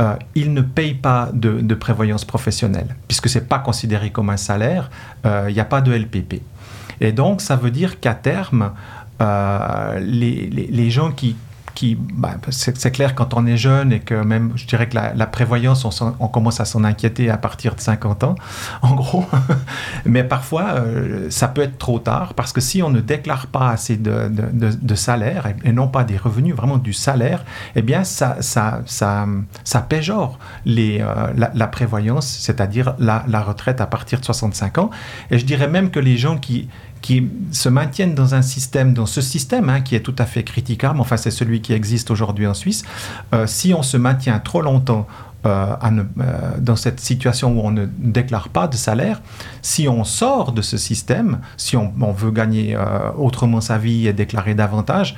euh, 0.00 0.16
ils 0.34 0.52
ne 0.52 0.60
payent 0.60 0.94
pas 0.94 1.30
de, 1.32 1.74
prévoyance 1.74 2.24
professionnelle, 2.24 2.96
puisque 3.06 3.28
ce 3.28 3.38
n'est 3.38 3.44
pas 3.44 3.60
considéré 3.60 4.10
comme 4.10 4.30
un 4.30 4.36
salaire, 4.36 4.90
euh, 5.24 5.46
il 5.48 5.54
n'y 5.54 5.60
a 5.60 5.64
pas 5.64 5.80
de 5.80 5.92
LPP. 5.92 6.42
Et 7.00 7.12
donc, 7.12 7.40
ça 7.40 7.54
veut 7.56 7.70
dire 7.70 8.00
qu'à 8.00 8.14
terme, 8.14 8.72
euh, 9.20 10.00
les, 10.00 10.90
gens 10.90 11.12
qui, 11.12 11.36
bah, 12.14 12.34
c'est 12.50 12.90
clair 12.90 13.14
quand 13.14 13.34
on 13.34 13.46
est 13.46 13.56
jeune 13.56 13.92
et 13.92 14.00
que 14.00 14.14
même, 14.14 14.52
je 14.56 14.66
dirais 14.66 14.88
que 14.88 14.96
la, 14.96 15.26
prévoyance, 15.26 15.84
on, 16.00 16.28
commence 16.28 16.60
à 16.60 16.64
s'en 16.64 16.84
inquiéter 16.84 17.30
à 17.30 17.36
partir 17.36 17.74
de 17.74 17.80
50 17.80 18.24
ans, 18.24 18.34
en 18.82 18.94
gros. 18.94 19.24
Mais 20.04 20.24
parfois, 20.24 20.74
euh, 20.74 21.28
ça 21.30 21.48
peut 21.48 21.62
être 21.62 21.78
trop 21.78 21.98
tard 21.98 22.34
parce 22.34 22.52
que 22.52 22.60
si 22.60 22.82
on 22.82 22.90
ne 22.90 23.00
déclare 23.00 23.48
pas 23.48 23.70
assez 23.70 23.96
de, 23.96 24.94
salaire 24.94 25.52
et, 25.64 25.72
non 25.72 25.88
pas 25.88 26.04
des 26.04 26.16
revenus, 26.16 26.54
vraiment 26.54 26.78
du 26.78 26.92
salaire, 26.92 27.44
eh 27.74 27.82
bien, 27.82 28.04
ça, 28.04 28.36
ça, 28.40 28.82
ça, 28.86 29.26
péjore 29.88 30.38
euh, 30.66 31.32
la, 31.36 31.66
prévoyance, 31.66 32.26
c'est-à-dire 32.26 32.94
la 32.98 33.40
retraite 33.42 33.80
à 33.80 33.86
partir 33.86 34.20
de 34.20 34.24
65 34.24 34.78
ans. 34.78 34.90
Et 35.30 35.38
je 35.38 35.44
dirais 35.44 35.68
même 35.68 35.90
que 35.90 36.00
les 36.00 36.16
gens 36.16 36.36
qui, 36.38 36.68
qui 37.04 37.28
se 37.50 37.68
maintiennent 37.68 38.14
dans 38.14 38.34
un 38.34 38.40
système, 38.40 38.94
dans 38.94 39.04
ce 39.04 39.20
système 39.20 39.68
hein, 39.68 39.82
qui 39.82 39.94
est 39.94 40.00
tout 40.00 40.16
à 40.18 40.24
fait 40.24 40.42
critiquable, 40.42 40.98
enfin 41.00 41.18
c'est 41.18 41.30
celui 41.30 41.60
qui 41.60 41.74
existe 41.74 42.10
aujourd'hui 42.10 42.46
en 42.46 42.54
Suisse, 42.54 42.82
euh, 43.34 43.46
si 43.46 43.74
on 43.74 43.82
se 43.82 43.98
maintient 43.98 44.38
trop 44.38 44.62
longtemps 44.62 45.06
euh, 45.44 45.76
euh, 45.84 46.32
dans 46.58 46.76
cette 46.76 47.00
situation 47.00 47.52
où 47.52 47.60
on 47.60 47.72
ne 47.72 47.84
déclare 47.84 48.48
pas 48.48 48.68
de 48.68 48.76
salaire, 48.76 49.20
si 49.60 49.86
on 49.86 50.02
sort 50.02 50.52
de 50.52 50.62
ce 50.62 50.78
système, 50.78 51.40
si 51.58 51.76
on, 51.76 51.92
veut 52.12 52.30
gagner 52.30 52.74
autrement 53.18 53.60
sa 53.60 53.76
vie 53.76 54.08
et 54.08 54.14
déclarer 54.14 54.54
davantage, 54.54 55.14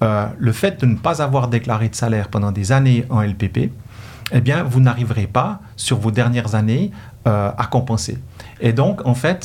le 0.00 0.52
fait 0.52 0.80
de 0.80 0.86
ne 0.86 0.96
pas 0.96 1.20
avoir 1.20 1.48
déclaré 1.48 1.90
de 1.90 1.94
salaire 1.94 2.28
pendant 2.28 2.52
des 2.52 2.72
années 2.72 3.04
en 3.10 3.20
LPP, 3.20 3.70
eh 4.32 4.40
bien, 4.40 4.62
vous 4.62 4.80
n'arriverez 4.80 5.26
pas 5.26 5.60
sur 5.76 5.98
vos 5.98 6.10
dernières 6.10 6.54
années 6.54 6.90
à 7.28 7.68
compenser. 7.70 8.18
Et 8.60 8.72
donc, 8.72 9.06
en 9.06 9.14
fait, 9.14 9.44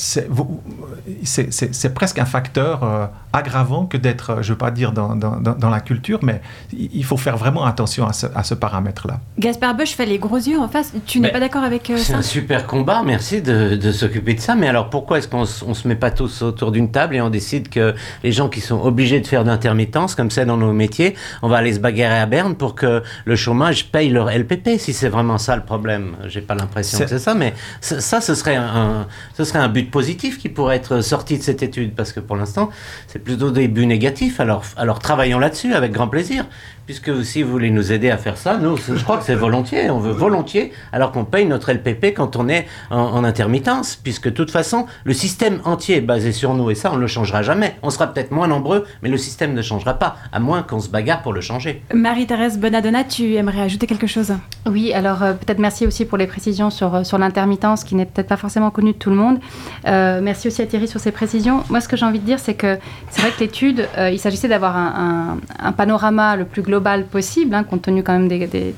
c'est 1.23 1.93
presque 1.93 2.19
un 2.19 2.25
facteur 2.25 2.83
euh, 2.83 3.05
aggravant 3.31 3.85
que 3.85 3.97
d'être, 3.97 4.31
euh, 4.31 4.35
je 4.41 4.49
ne 4.49 4.53
veux 4.53 4.57
pas 4.57 4.71
dire 4.71 4.91
dans, 4.91 5.15
dans, 5.15 5.39
dans, 5.39 5.69
la 5.69 5.79
culture, 5.81 6.19
mais 6.23 6.41
il 6.71 7.03
faut 7.03 7.17
faire 7.17 7.37
vraiment 7.37 7.65
attention 7.65 8.07
à 8.07 8.13
ce, 8.13 8.27
à 8.33 8.43
ce 8.43 8.53
paramètre-là. 8.55 9.19
Gaspard 9.37 9.75
Bush 9.75 9.95
fait 9.95 10.05
les 10.05 10.17
gros 10.17 10.37
yeux 10.37 10.59
en 10.59 10.67
face. 10.67 10.93
Tu 11.05 11.19
n'es 11.19 11.31
pas 11.31 11.39
d'accord 11.39 11.63
avec 11.63 11.89
euh, 11.89 11.97
ça 11.97 12.03
C'est 12.03 12.13
un 12.13 12.21
super 12.21 12.65
combat, 12.65 13.03
merci 13.03 13.41
de, 13.41 13.75
de 13.75 13.91
s'occuper 13.91 14.33
de 14.33 14.39
ça. 14.39 14.55
Mais 14.55 14.67
alors, 14.67 14.89
pourquoi 14.89 15.19
est-ce 15.19 15.27
qu'on 15.27 15.41
ne 15.41 15.73
se 15.73 15.87
met 15.87 15.95
pas 15.95 16.11
tous 16.11 16.41
autour 16.41 16.71
d'une 16.71 16.91
table 16.91 17.15
et 17.15 17.21
on 17.21 17.29
décide 17.29 17.69
que 17.69 17.93
les 18.23 18.31
gens 18.31 18.49
qui 18.49 18.61
sont 18.61 18.81
obligés 18.81 19.19
de 19.19 19.27
faire 19.27 19.43
d'intermittence, 19.43 20.15
comme 20.15 20.31
c'est 20.31 20.45
dans 20.45 20.57
nos 20.57 20.73
métiers, 20.73 21.15
on 21.43 21.49
va 21.49 21.57
aller 21.57 21.73
se 21.73 21.79
bagarrer 21.79 22.19
à 22.19 22.25
Berne 22.25 22.55
pour 22.55 22.73
que 22.73 23.03
le 23.25 23.35
chômage 23.35 23.91
paye 23.91 24.09
leur 24.09 24.29
LPP, 24.29 24.79
si 24.79 24.93
c'est 24.93 25.09
vraiment 25.09 25.37
ça 25.37 25.55
le 25.55 25.63
problème. 25.63 26.15
J'ai 26.27 26.41
pas 26.41 26.55
l'impression 26.55 26.97
que 26.99 27.07
c'est 27.07 27.19
ça, 27.19 27.35
mais 27.35 27.53
ça, 27.81 28.21
ce 28.21 28.35
serait 28.35 28.55
un 28.55 29.07
ce 29.35 29.43
serait 29.43 29.59
un 29.59 29.69
but 29.69 29.89
positif 29.89 30.37
qui 30.37 30.49
pourrait 30.49 30.75
être 30.75 31.01
sorti 31.01 31.37
de 31.37 31.43
cette 31.43 31.63
étude, 31.63 31.95
parce 31.95 32.13
que 32.13 32.19
pour 32.19 32.35
l'instant, 32.35 32.69
c'est 33.07 33.19
plutôt 33.19 33.51
des 33.51 33.67
buts 33.67 33.85
négatifs. 33.85 34.39
Alors, 34.39 34.63
alors 34.77 34.99
travaillons 34.99 35.39
là-dessus 35.39 35.73
avec 35.73 35.91
grand 35.91 36.07
plaisir. 36.07 36.45
Puisque 36.85 37.23
si 37.23 37.43
vous 37.43 37.49
voulez 37.49 37.71
nous 37.71 37.93
aider 37.93 38.09
à 38.09 38.17
faire 38.17 38.35
ça, 38.35 38.57
nous, 38.57 38.75
je 38.75 39.01
crois 39.03 39.17
que 39.17 39.23
c'est 39.23 39.35
volontiers. 39.35 39.89
On 39.89 39.99
veut 39.99 40.11
volontiers, 40.11 40.73
alors 40.91 41.13
qu'on 41.13 41.23
paye 41.23 41.45
notre 41.45 41.71
LPP 41.71 42.07
quand 42.13 42.35
on 42.35 42.49
est 42.49 42.67
en, 42.89 43.23
intermittence. 43.23 43.95
Puisque 43.95 44.25
de 44.25 44.33
toute 44.33 44.51
façon, 44.51 44.85
le 45.05 45.13
système 45.13 45.61
entier 45.63 45.97
est 45.97 46.01
basé 46.01 46.33
sur 46.33 46.53
nous. 46.53 46.69
Et 46.71 46.75
ça, 46.75 46.91
on 46.91 46.97
ne 46.97 47.01
le 47.01 47.07
changera 47.07 47.41
jamais. 47.41 47.77
On 47.83 47.89
sera 47.89 48.07
peut-être 48.07 48.31
moins 48.31 48.49
nombreux, 48.49 48.85
mais 49.01 49.07
le 49.07 49.15
système 49.15 49.53
ne 49.53 49.61
changera 49.61 49.93
pas, 49.93 50.17
à 50.33 50.41
moins 50.41 50.61
qu'on 50.61 50.81
se 50.81 50.89
bagarre 50.89 51.21
pour 51.21 51.31
le 51.31 51.39
changer. 51.39 51.81
Marie-Thérèse 51.93 52.59
Bonadonna, 52.59 53.05
tu 53.05 53.35
aimerais 53.35 53.61
ajouter 53.61 53.87
quelque 53.87 54.07
chose? 54.07 54.33
Oui, 54.65 54.91
alors 54.91 55.23
euh, 55.23 55.33
peut-être 55.33 55.59
merci 55.59 55.87
aussi 55.87 56.03
pour 56.03 56.17
les 56.17 56.27
précisions 56.27 56.69
sur, 56.69 56.95
euh, 56.95 57.03
sur 57.05 57.17
l'intermittence, 57.17 57.85
qui 57.85 57.95
n'est 57.95 58.05
peut-être 58.05 58.27
pas 58.27 58.37
forcément 58.37 58.71
connue 58.71 58.91
de 58.91 58.97
tout 58.97 59.09
le 59.09 59.15
monde. 59.15 59.39
Euh, 59.87 60.19
merci 60.21 60.49
aussi 60.49 60.61
à 60.61 60.65
Thierry 60.65 60.89
sur 60.89 60.99
ces 60.99 61.13
précisions. 61.13 61.63
Moi, 61.69 61.79
ce 61.79 61.87
que 61.87 61.95
j'ai 61.95 62.05
envie 62.05 62.19
de 62.19 62.25
dire, 62.25 62.39
c'est 62.39 62.55
que 62.55 62.77
c'est 63.09 63.21
vrai 63.21 63.31
que 63.31 63.39
l'étude, 63.39 63.87
il 63.97 64.19
s'agissait 64.19 64.49
d'avoir 64.49 64.75
un, 64.75 65.37
un, 65.61 65.67
un 65.67 65.71
panorama 65.71 66.35
le 66.35 66.43
plus 66.43 66.61
global 66.61 66.72
global 66.73 67.05
possible, 67.05 67.53
hein, 67.53 67.63
compte 67.63 67.83
tenu 67.83 68.01
quand 68.01 68.13
même 68.13 68.27
des, 68.27 68.47
des, 68.47 68.73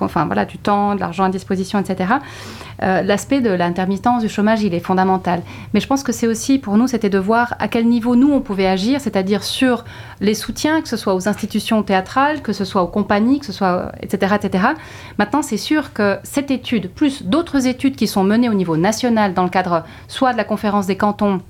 enfin, 0.00 0.26
voilà, 0.26 0.44
du 0.44 0.58
temps, 0.58 0.94
de 0.94 1.00
l'argent 1.00 1.24
à 1.24 1.30
disposition, 1.30 1.78
etc. 1.78 2.14
Euh, 2.82 3.00
l'aspect 3.00 3.40
de 3.40 3.50
l'intermittence 3.50 4.22
du 4.22 4.28
chômage, 4.28 4.62
il 4.62 4.74
est 4.74 4.84
fondamental. 4.90 5.40
Mais 5.72 5.80
je 5.80 5.86
pense 5.86 6.02
que 6.02 6.12
c'est 6.12 6.26
aussi, 6.26 6.58
pour 6.58 6.76
nous, 6.76 6.86
c'était 6.86 7.08
de 7.08 7.18
voir 7.18 7.54
à 7.58 7.68
quel 7.68 7.86
niveau 7.86 8.14
nous, 8.14 8.30
on 8.30 8.42
pouvait 8.42 8.66
agir, 8.66 9.00
c'est-à-dire 9.00 9.42
sur 9.42 9.84
les 10.20 10.34
soutiens, 10.34 10.82
que 10.82 10.88
ce 10.88 10.98
soit 10.98 11.14
aux 11.14 11.26
institutions 11.26 11.82
théâtrales, 11.82 12.42
que 12.42 12.52
ce 12.52 12.66
soit 12.66 12.82
aux 12.82 12.92
compagnies, 12.98 13.38
que 13.40 13.46
ce 13.46 13.54
soit, 13.54 13.92
etc. 14.02 14.34
etc. 14.36 14.64
Maintenant, 15.18 15.40
c'est 15.40 15.62
sûr 15.70 15.94
que 15.94 16.18
cette 16.24 16.50
étude, 16.50 16.90
plus 16.90 17.22
d'autres 17.22 17.66
études 17.66 17.96
qui 17.96 18.06
sont 18.06 18.24
menées 18.24 18.50
au 18.50 18.54
niveau 18.54 18.76
national 18.76 19.32
dans 19.32 19.44
le 19.44 19.50
cadre 19.58 19.84
soit 20.08 20.32
de 20.32 20.36
la 20.36 20.44
conférence 20.44 20.86
des 20.86 20.96
cantons, 20.96 21.40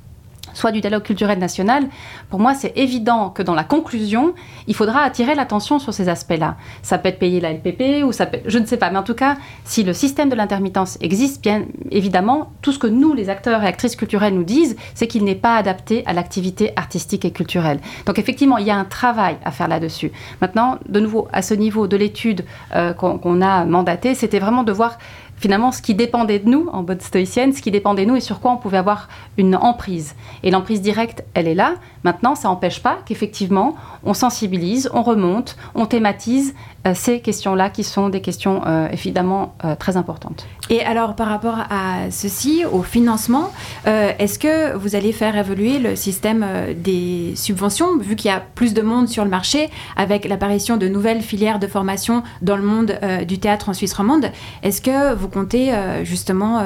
soit 0.53 0.71
du 0.71 0.81
dialogue 0.81 1.03
culturel 1.03 1.39
national, 1.39 1.85
pour 2.31 2.41
moi, 2.41 2.55
c'est 2.55 2.73
évident 2.77 3.31
que 3.31 3.43
dans 3.43 3.55
la 3.55 3.65
conclusion, 3.65 4.35
il 4.67 4.75
faudra 4.75 5.01
attirer 5.01 5.35
l'attention 5.35 5.79
sur 5.79 5.95
ces 5.95 6.09
aspects-là. 6.09 6.57
Ça 6.83 6.99
peut 6.99 7.09
être 7.09 7.19
payer 7.19 7.41
la 7.41 7.53
LPP 7.53 8.05
ou 8.05 8.13
ça 8.13 8.27
peut 8.27 8.39
je 8.47 8.59
ne 8.59 8.67
sais 8.67 8.77
pas, 8.77 8.91
mais 8.91 8.99
en 8.99 9.03
tout 9.03 9.15
cas, 9.15 9.37
si 9.65 9.83
le 9.83 9.93
système 9.93 10.29
de 10.29 10.35
l'intermittence 10.35 10.99
existe, 11.01 11.43
bien 11.43 11.65
évidemment, 11.91 12.53
tout 12.63 12.73
ce 12.73 12.79
que 12.79 12.87
nous, 12.87 13.15
les 13.15 13.31
acteurs 13.31 13.63
et 13.63 13.67
actrices 13.67 13.97
culturelles, 13.97 14.35
nous 14.35 14.45
disent, 14.45 14.77
c'est 14.95 15.07
qu'il 15.07 15.25
n'est 15.25 15.35
pas 15.35 15.57
adapté 15.57 16.03
à 16.07 16.13
l'activité 16.13 16.73
artistique 16.77 17.25
et 17.25 17.31
culturelle. 17.31 17.81
Donc 18.07 18.19
effectivement, 18.19 18.59
il 18.59 18.67
y 18.67 18.71
a 18.71 18.77
un 18.77 18.85
travail 18.85 19.37
à 19.45 19.51
faire 19.51 19.69
là-dessus. 19.69 20.13
Maintenant, 20.41 20.79
de 20.89 21.01
nouveau, 21.01 21.29
à 21.33 21.43
ce 21.43 21.55
niveau 21.55 21.87
de 21.87 21.97
l'étude 21.97 22.45
euh, 22.75 22.93
qu'on 22.93 23.43
a 23.43 23.65
mandatée, 23.65 24.15
c'était 24.15 24.39
vraiment 24.39 24.63
de 24.63 24.73
voir 24.73 24.99
finalement 25.45 25.73
ce 25.73 25.83
qui 25.83 25.93
dépendait 25.93 26.39
de 26.39 26.49
nous, 26.49 26.71
en 26.73 26.83
bonne 26.83 27.01
stoïcienne, 27.01 27.53
ce 27.53 27.61
qui 27.61 27.71
dépendait 27.71 28.07
de 28.07 28.09
nous 28.09 28.17
et 28.17 28.21
sur 28.21 28.41
quoi 28.41 28.53
on 28.53 28.57
pouvait 28.57 28.79
avoir 28.79 29.11
une 29.37 29.57
emprise. 29.57 30.15
Et 30.43 30.51
l'emprise 30.51 30.81
directe, 30.81 31.23
elle 31.35 31.47
est 31.47 31.55
là. 31.55 31.75
Maintenant, 32.03 32.35
ça 32.35 32.49
n'empêche 32.49 32.83
pas 32.83 33.01
qu'effectivement, 33.05 33.77
on 34.05 34.15
sensibilise, 34.15 34.89
on 34.95 35.03
remonte, 35.03 35.59
on 35.75 35.85
thématise 35.85 36.55
ces 36.93 37.21
questions-là 37.21 37.71
qui 37.71 37.83
sont 37.83 38.11
des 38.11 38.21
questions 38.21 38.61
euh, 38.67 38.89
évidemment 38.93 39.55
euh, 39.65 39.75
très 39.75 39.97
importantes. 39.97 40.47
Et 40.69 40.83
alors, 40.83 41.17
par 41.17 41.29
rapport 41.29 41.59
à 41.71 42.11
ceci, 42.11 42.65
au 42.71 42.83
financement, 42.83 43.53
est-ce 43.85 44.39
que 44.39 44.75
vous 44.75 44.97
allez 44.97 45.13
faire 45.13 45.37
évoluer 45.37 45.79
le 45.79 45.95
système 45.95 46.47
des 46.75 47.35
subventions, 47.37 47.99
vu 47.99 48.17
qu'il 48.17 48.31
y 48.31 48.35
a 48.35 48.41
plus 48.41 48.73
de 48.73 48.81
monde 48.81 49.07
sur 49.07 49.25
le 49.25 49.31
marché, 49.31 49.69
avec 49.97 50.27
l'apparition 50.27 50.79
de 50.79 50.89
nouvelles 50.89 51.21
filières 51.21 51.59
de 51.59 51.67
formation 51.67 52.23
dans 52.41 52.57
le 52.57 52.63
monde 52.63 52.99
du 53.29 53.39
théâtre 53.39 53.69
en 53.69 53.75
Suisse 53.75 53.93
romande? 53.93 54.31
Est-ce 54.63 54.81
que 54.81 55.15
vous 55.15 55.29
comptez 55.29 55.71
justement, 56.03 56.65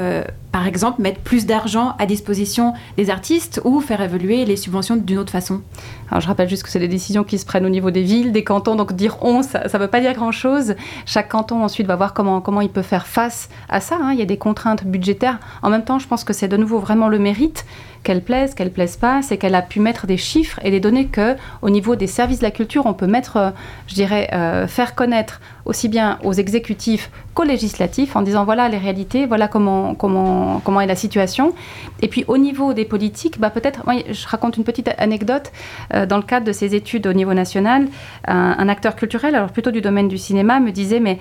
par 0.53 0.69
exemple, 0.69 1.03
mettre 1.03 1.19
plus 1.19 1.45
d'argent 1.45 1.97
à 1.99 2.07
disposition 2.07 2.75
des 2.97 3.11
artistes 3.11 3.61
ou 3.65 3.81
faire 3.81 4.01
évoluer 4.01 4.45
les 4.45 4.57
subventions 4.57 4.95
d'une 4.95 5.19
autre 5.19 5.33
façon? 5.33 5.61
Alors 6.09 6.21
je 6.21 6.29
rappelle 6.29 6.49
juste 6.49 6.63
que 6.63 6.71
c'est 6.71 6.79
des 6.79 6.89
décisions 6.89 7.25
qui 7.25 7.37
se 7.37 7.45
prennent 7.45 7.67
au 7.67 7.71
niveau 7.71 7.91
des 7.91 8.03
villes, 8.03 8.31
des 8.31 8.45
cantons, 8.45 8.77
donc 8.77 8.93
dire 8.93 9.19
on, 9.23 9.43
ça 9.43 9.65
ne 9.65 9.79
veut 9.79 9.89
pas 9.89 10.01
dire 10.01 10.08
grand-chose. 10.15 10.75
Chaque 11.07 11.29
canton 11.29 11.63
ensuite 11.63 11.87
va 11.87 11.97
voir 11.97 12.15
comment, 12.15 12.41
comment 12.41 12.61
il 12.61 12.71
peut 12.71 12.83
faire 12.83 13.07
face 13.07 13.49
à 13.69 13.81
ça. 13.81 13.99
Hein. 14.01 14.13
Il 14.13 14.19
y 14.19 14.23
a 14.23 14.27
des 14.27 14.39
contraintes 14.39 14.85
budgétaires. 14.85 15.39
En 15.63 15.71
même 15.71 15.85
temps, 15.85 15.99
je 15.99 16.07
pense 16.07 16.25
que 16.25 16.33
c'est 16.33 16.49
de 16.49 16.57
nouveau 16.57 16.79
vraiment 16.79 17.09
le 17.09 17.19
mérite 17.19 17.65
qu'elle 18.03 18.23
plaise, 18.23 18.55
qu'elle 18.55 18.71
plaise 18.71 18.97
pas, 18.97 19.23
c'est 19.23 19.39
qu'elle 19.39 19.55
a 19.55 19.63
pu 19.63 19.81
mettre 19.81 20.07
des 20.07 20.17
chiffres 20.17 20.61
et 20.63 20.71
des 20.71 20.81
données 20.81 21.07
que, 21.07 21.37
au 21.63 21.71
niveau 21.71 21.97
des 21.97 22.07
services 22.07 22.39
de 22.39 22.45
la 22.45 22.51
culture, 22.51 22.87
on 22.87 22.95
peut 22.95 23.07
mettre, 23.07 23.37
euh, 23.37 23.51
je 23.87 23.95
dirais, 23.95 24.31
euh, 24.33 24.67
faire 24.67 24.95
connaître 24.95 25.41
aussi 25.65 25.89
bien 25.89 26.19
aux 26.25 26.33
exécutifs 26.33 27.11
qu'aux 27.35 27.45
législatifs 27.45 28.17
en 28.17 28.23
disant 28.23 28.45
voilà 28.45 28.69
les 28.69 28.79
réalités, 28.79 29.27
voilà 29.27 29.49
comment, 29.49 29.95
comment, 29.95 30.61
comment 30.65 30.81
est 30.81 30.87
la 30.87 30.97
situation. 30.97 31.55
Et 32.01 32.09
puis 32.09 32.25
au 32.29 32.39
niveau 32.39 32.73
des 32.73 32.85
politiques, 32.85 33.39
bah, 33.39 33.51
peut-être, 33.51 33.83
je 34.11 34.27
raconte 34.27 34.57
une 34.57 34.65
petite 34.65 34.91
anecdote. 34.97 35.53
Euh, 35.93 36.07
dans 36.07 36.17
le 36.17 36.23
cadre 36.23 36.47
de 36.47 36.53
ces 36.53 36.75
études 36.75 37.07
au 37.07 37.13
niveau 37.13 37.35
national, 37.35 37.89
un, 38.27 38.57
un 38.59 38.69
acteur 38.69 38.97
culturel, 38.97 39.35
alors 39.35 39.51
plutôt 39.51 39.71
du 39.71 39.81
domaine 39.81 39.98
du 40.07 40.19
cinéma, 40.19 40.61
me 40.61 40.71
disait 40.71 41.01
mais 41.01 41.19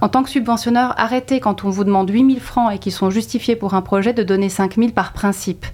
en 0.00 0.08
tant 0.08 0.22
que 0.22 0.30
subventionneur, 0.30 0.94
arrêtez 0.96 1.40
quand 1.40 1.64
on 1.64 1.70
vous 1.70 1.84
demande 1.84 2.10
8000 2.10 2.40
francs 2.40 2.72
et 2.74 2.78
qui 2.78 2.90
sont 2.90 3.10
justifiés 3.10 3.56
pour 3.56 3.74
un 3.74 3.82
projet 3.82 4.12
de 4.12 4.22
donner 4.22 4.48
5000 4.48 4.92
par 4.92 5.12
principe. 5.12 5.66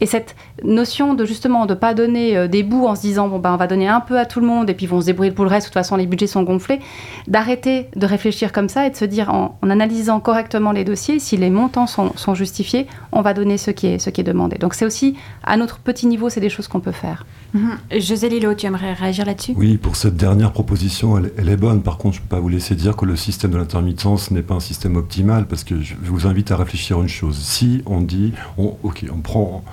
Et 0.00 0.06
cette 0.06 0.36
notion 0.62 1.14
de 1.14 1.24
justement 1.24 1.66
de 1.66 1.74
pas 1.74 1.94
donner 1.94 2.36
euh, 2.36 2.48
des 2.48 2.62
bouts 2.62 2.86
en 2.86 2.94
se 2.94 3.00
disant 3.02 3.28
bon 3.28 3.38
ben 3.38 3.52
on 3.52 3.56
va 3.56 3.66
donner 3.66 3.88
un 3.88 4.00
peu 4.00 4.18
à 4.18 4.26
tout 4.26 4.40
le 4.40 4.46
monde 4.46 4.68
et 4.70 4.74
puis 4.74 4.86
ils 4.86 4.88
vont 4.88 5.00
se 5.00 5.06
débrouiller 5.06 5.32
pour 5.32 5.44
le 5.44 5.50
reste, 5.50 5.66
de 5.66 5.70
toute 5.70 5.74
façon 5.74 5.96
les 5.96 6.06
budgets 6.06 6.26
sont 6.26 6.42
gonflés, 6.42 6.80
d'arrêter 7.28 7.88
de 7.96 8.06
réfléchir 8.06 8.52
comme 8.52 8.68
ça 8.68 8.86
et 8.86 8.90
de 8.90 8.96
se 8.96 9.04
dire 9.04 9.32
en, 9.32 9.58
analysant 9.62 10.20
correctement 10.20 10.72
les 10.72 10.84
dossiers, 10.84 11.18
si 11.18 11.36
les 11.36 11.50
montants 11.50 11.86
sont, 11.86 12.34
justifiés, 12.34 12.86
on 13.12 13.22
va 13.22 13.34
donner 13.34 13.58
ce 13.58 13.70
qui 13.70 13.86
est, 13.86 13.98
ce 13.98 14.10
qui 14.10 14.20
est 14.20 14.24
demandé. 14.24 14.58
Donc 14.58 14.74
c'est 14.74 14.84
aussi 14.84 15.16
à 15.42 15.56
notre 15.56 15.78
petit 15.78 16.06
niveau, 16.06 16.28
c'est 16.28 16.40
des 16.40 16.50
choses 16.50 16.68
qu'on 16.68 16.80
peut 16.80 16.92
faire. 16.92 17.24
Mhm. 17.54 17.78
José 17.98 18.28
Lilo, 18.28 18.54
tu 18.54 18.66
aimerais 18.66 18.92
réagir 18.92 19.24
là-dessus? 19.24 19.54
Oui, 19.56 19.76
pour 19.76 19.96
cette 19.96 20.16
dernière 20.16 20.52
proposition, 20.52 21.18
elle, 21.18 21.48
est 21.48 21.56
bonne. 21.56 21.82
Par 21.82 21.98
contre, 21.98 22.16
je 22.16 22.20
ne 22.20 22.26
peux 22.26 22.36
pas 22.36 22.40
vous 22.40 22.48
laisser 22.48 22.74
dire 22.74 22.96
que 22.96 23.04
le 23.04 23.16
système 23.16 23.52
de 23.52 23.55
l'intermittence 23.56 24.30
n'est 24.30 24.42
pas 24.42 24.54
un 24.54 24.60
système 24.60 24.96
optimal, 24.96 25.46
parce 25.46 25.64
que 25.64 25.80
je 25.80 25.94
vous 26.02 26.26
invite 26.26 26.50
à 26.50 26.56
réfléchir 26.56 26.98
à 26.98 27.02
une 27.02 27.08
chose. 27.08 27.38
Si 27.38 27.82
on 27.86 28.00
dit, 28.00 28.32
ok, 28.56 29.06
on 29.12 29.20
prend 29.20 29.64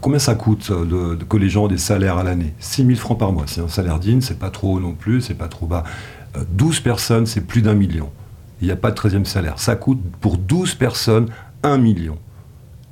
combien 0.00 0.18
ça 0.18 0.34
coûte 0.34 0.70
de, 0.70 1.16
que 1.24 1.36
les 1.36 1.48
gens 1.48 1.66
aient 1.66 1.70
des 1.70 1.78
salaires 1.78 2.18
à 2.18 2.22
l'année? 2.22 2.54
6 2.60 2.86
000 2.86 2.98
francs 2.98 3.18
par 3.18 3.32
mois. 3.32 3.44
C'est 3.46 3.60
un 3.60 3.68
salaire 3.68 3.98
digne, 3.98 4.20
c'est 4.20 4.38
pas 4.38 4.50
trop 4.50 4.76
haut 4.76 4.80
non 4.80 4.92
plus, 4.92 5.20
c'est 5.20 5.34
pas 5.34 5.48
trop 5.48 5.66
bas. 5.66 5.84
12 6.52 6.78
euh, 6.78 6.82
personnes, 6.82 7.26
c'est 7.26 7.40
plus 7.40 7.62
d'un 7.62 7.74
million. 7.74 8.10
Il 8.60 8.66
n'y 8.66 8.72
a 8.72 8.76
pas 8.76 8.90
de 8.90 8.96
13e 8.96 9.24
salaire. 9.24 9.58
Ça 9.58 9.74
coûte 9.74 10.00
pour 10.20 10.36
12 10.36 10.74
personnes 10.74 11.28
1 11.62 11.78
million 11.78 12.18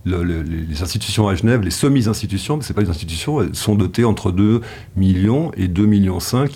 les 0.05 0.83
institutions 0.83 1.29
à 1.29 1.35
Genève, 1.35 1.63
les 1.63 1.71
semi-institutions, 1.71 2.61
ce 2.61 2.69
n'est 2.69 2.75
pas 2.75 2.83
les 2.83 2.91
institutions, 2.91 3.43
elles 3.43 3.55
sont 3.55 3.75
dotées 3.75 4.05
entre 4.05 4.33
2 4.33 4.61
millions 4.97 5.51
et 5.57 5.69
2 5.69 5.87
millions 5.87 6.21
5. 6.21 6.51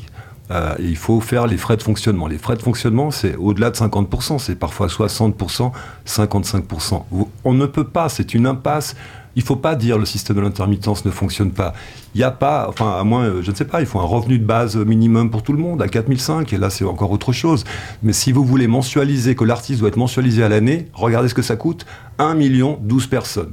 Euh, 0.53 0.75
il 0.79 0.97
faut 0.97 1.21
faire 1.21 1.47
les 1.47 1.57
frais 1.57 1.77
de 1.77 1.83
fonctionnement. 1.83 2.27
Les 2.27 2.39
frais 2.39 2.57
de 2.57 2.63
fonctionnement, 2.63 3.11
c'est 3.11 3.37
au-delà 3.37 3.71
de 3.71 3.77
50%, 3.77 4.39
c'est 4.39 4.55
parfois 4.55 4.87
60%, 4.87 5.73
55%. 6.07 7.03
On 7.45 7.55
ne 7.55 7.67
peut 7.67 7.85
pas, 7.85 8.09
c'est 8.09 8.35
une 8.35 8.47
impasse 8.47 8.95
il 9.35 9.41
ne 9.41 9.47
faut 9.47 9.57
pas 9.57 9.75
dire 9.75 9.99
le 9.99 10.05
système 10.05 10.37
de 10.37 10.43
l'intermittence 10.43 11.05
ne 11.05 11.11
fonctionne 11.11 11.53
pas. 11.53 11.73
Il 12.15 12.19
n'y 12.19 12.25
a 12.25 12.31
pas, 12.31 12.67
enfin, 12.69 12.99
à 12.99 13.05
moins, 13.05 13.41
je 13.41 13.51
ne 13.51 13.57
sais 13.57 13.65
pas, 13.65 13.81
il 13.81 13.87
faut 13.87 13.99
un 13.99 14.05
revenu 14.05 14.39
de 14.39 14.45
base 14.45 14.77
minimum 14.77 15.31
pour 15.31 15.43
tout 15.43 15.53
le 15.53 15.59
monde 15.59 15.81
à 15.81 15.89
4005, 15.89 16.53
et 16.53 16.59
là, 16.59 16.71
c'est 16.71 16.85
encore 16.85 17.11
autre 17.11 17.33
chose. 17.33 17.65
Mais 18.03 18.13
si 18.13 18.33
vous 18.33 18.45
voulez 18.45 18.67
mensualiser, 18.67 19.35
que 19.35 19.45
l'artiste 19.45 19.81
doit 19.81 19.89
être 19.89 19.97
mensualisé 19.97 20.43
à 20.43 20.49
l'année, 20.49 20.89
regardez 20.93 21.29
ce 21.29 21.35
que 21.35 21.43
ça 21.43 21.57
coûte 21.57 21.87
1 22.19 22.35
million 22.35 22.79
12 22.83 23.07
personnes. 23.07 23.53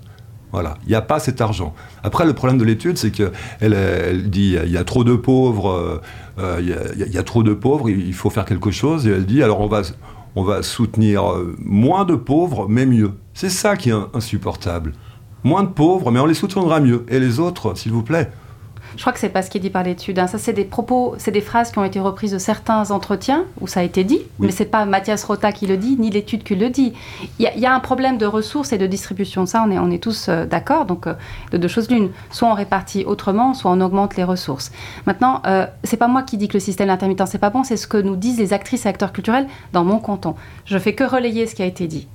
Voilà, 0.52 0.76
il 0.84 0.90
n'y 0.90 0.96
a 0.96 1.02
pas 1.02 1.20
cet 1.20 1.42
argent. 1.42 1.76
Après, 2.04 2.26
le 2.26 2.34
problème 2.34 2.58
de 2.58 2.64
l'étude, 2.64 2.98
c'est 2.98 3.12
qu'elle 3.12 3.32
elle 3.60 4.30
dit 4.30 4.58
il 4.64 4.72
y 4.72 4.78
a 4.78 4.84
trop 4.84 5.04
de 5.04 5.16
pauvres, 5.16 6.02
il 6.38 6.68
y, 6.68 7.18
a 7.18 7.24
trop 7.24 7.44
de 7.44 7.54
pauvres, 7.54 7.90
il 7.90 8.14
faut 8.14 8.32
faire 8.32 8.46
quelque 8.46 8.72
chose. 8.72 9.06
Et 9.06 9.12
elle 9.12 9.26
dit 9.26 9.44
alors 9.44 9.60
on 9.60 9.68
va, 9.68 9.84
on 10.36 10.44
va 10.44 10.64
soutenir 10.64 11.32
euh, 11.32 11.56
moins 11.60 12.06
de 12.06 12.16
pauvres, 12.16 12.68
mais 12.70 12.86
mieux. 12.86 13.14
C'est 13.34 13.50
ça 13.50 13.76
qui 13.76 13.90
est 13.90 13.96
insupportable. 14.14 14.94
Moins 15.44 15.64
de 15.64 15.70
pauvres, 15.70 16.12
mais 16.12 16.20
on 16.20 16.26
les 16.26 16.34
soutiendra 16.34 16.80
mieux. 16.80 17.06
Et 17.10 17.20
les 17.20 17.40
autres, 17.40 17.76
s'il 17.78 17.92
vous 17.92 18.04
plaît, 18.04 18.30
je 18.96 19.02
crois 19.02 19.14
que 19.14 19.20
c'est 19.20 19.30
pas 19.30 19.42
ce 19.42 19.50
qui 19.50 19.58
est 19.58 19.62
dit 19.62 19.70
par 19.70 19.84
l'étude. 19.84 20.20
Hein. 20.20 20.28
Ça, 20.28 20.38
c'est 20.38 20.54
des 20.54 20.66
propos, 20.66 21.16
c'est 21.18 21.32
des 21.32 21.42
phrases 21.42 21.72
qui 21.72 21.80
ont 21.80 21.86
été 21.86 22.00
reprises 22.00 22.32
de 22.32 22.38
certains 22.38 22.92
entretiens 22.92 23.46
où 23.62 23.68
ça 23.68 23.80
a 23.80 23.84
été 23.84 24.04
dit, 24.04 24.22
mais 24.40 24.50
mais 24.50 24.56
c'est 24.56 24.66
pas 24.66 24.86
Mathias 24.86 25.24
Rota 25.26 25.52
qui 25.52 25.68
le 25.68 25.78
dit, 25.78 25.96
ni 26.00 26.10
l'étude 26.10 26.42
qui 26.42 26.56
le 26.56 26.72
dit. 26.72 26.94
Il 27.38 27.46
y, 27.56 27.66
a 27.68 27.72
un 27.72 27.80
problème 27.80 28.18
de 28.18 28.26
ressources 28.26 28.74
et 28.74 28.80
de 28.80 28.88
distribution. 28.88 29.46
Ça, 29.46 29.64
on 29.64 29.70
est, 29.70 29.78
on 29.78 29.92
est 29.92 30.02
tous 30.02 30.28
euh, 30.28 30.48
d'accord. 30.48 30.86
Donc, 30.86 31.06
euh, 31.06 31.14
de 31.52 31.58
deux 31.58 31.68
choses 31.68 31.88
l'une. 31.88 32.10
Soit 32.32 32.50
on 32.50 32.56
répartit 32.56 33.06
autrement, 33.06 33.54
soit 33.54 33.70
on 33.70 33.80
augmente 33.80 34.16
les 34.16 34.24
ressources. 34.24 34.72
Maintenant, 35.06 35.44
euh, 35.46 35.68
c'est 35.84 35.98
pas 35.98 36.08
moi 36.08 36.24
qui 36.24 36.38
dis 36.38 36.48
que 36.48 36.56
le 36.56 36.60
système 36.60 36.90
intermittent 36.90 37.28
c'est 37.28 37.38
pas 37.38 37.52
bon, 37.52 37.64
c'est 37.64 37.78
ce 37.78 37.86
que 37.86 37.98
nous 37.98 38.16
disent 38.16 38.40
les 38.40 38.52
actrices 38.52 38.88
et 38.88 38.90
acteurs 38.90 39.14
culturels 39.14 39.46
dans 39.72 39.84
mon 39.84 40.00
canton. 40.00 40.34
Je 40.66 40.80
fais 40.80 40.96
que 40.96 41.04
relayer 41.04 41.46
ce 41.46 41.54
qui 41.54 41.62
a 41.62 41.68
été 41.68 41.86
dit. 41.86 42.08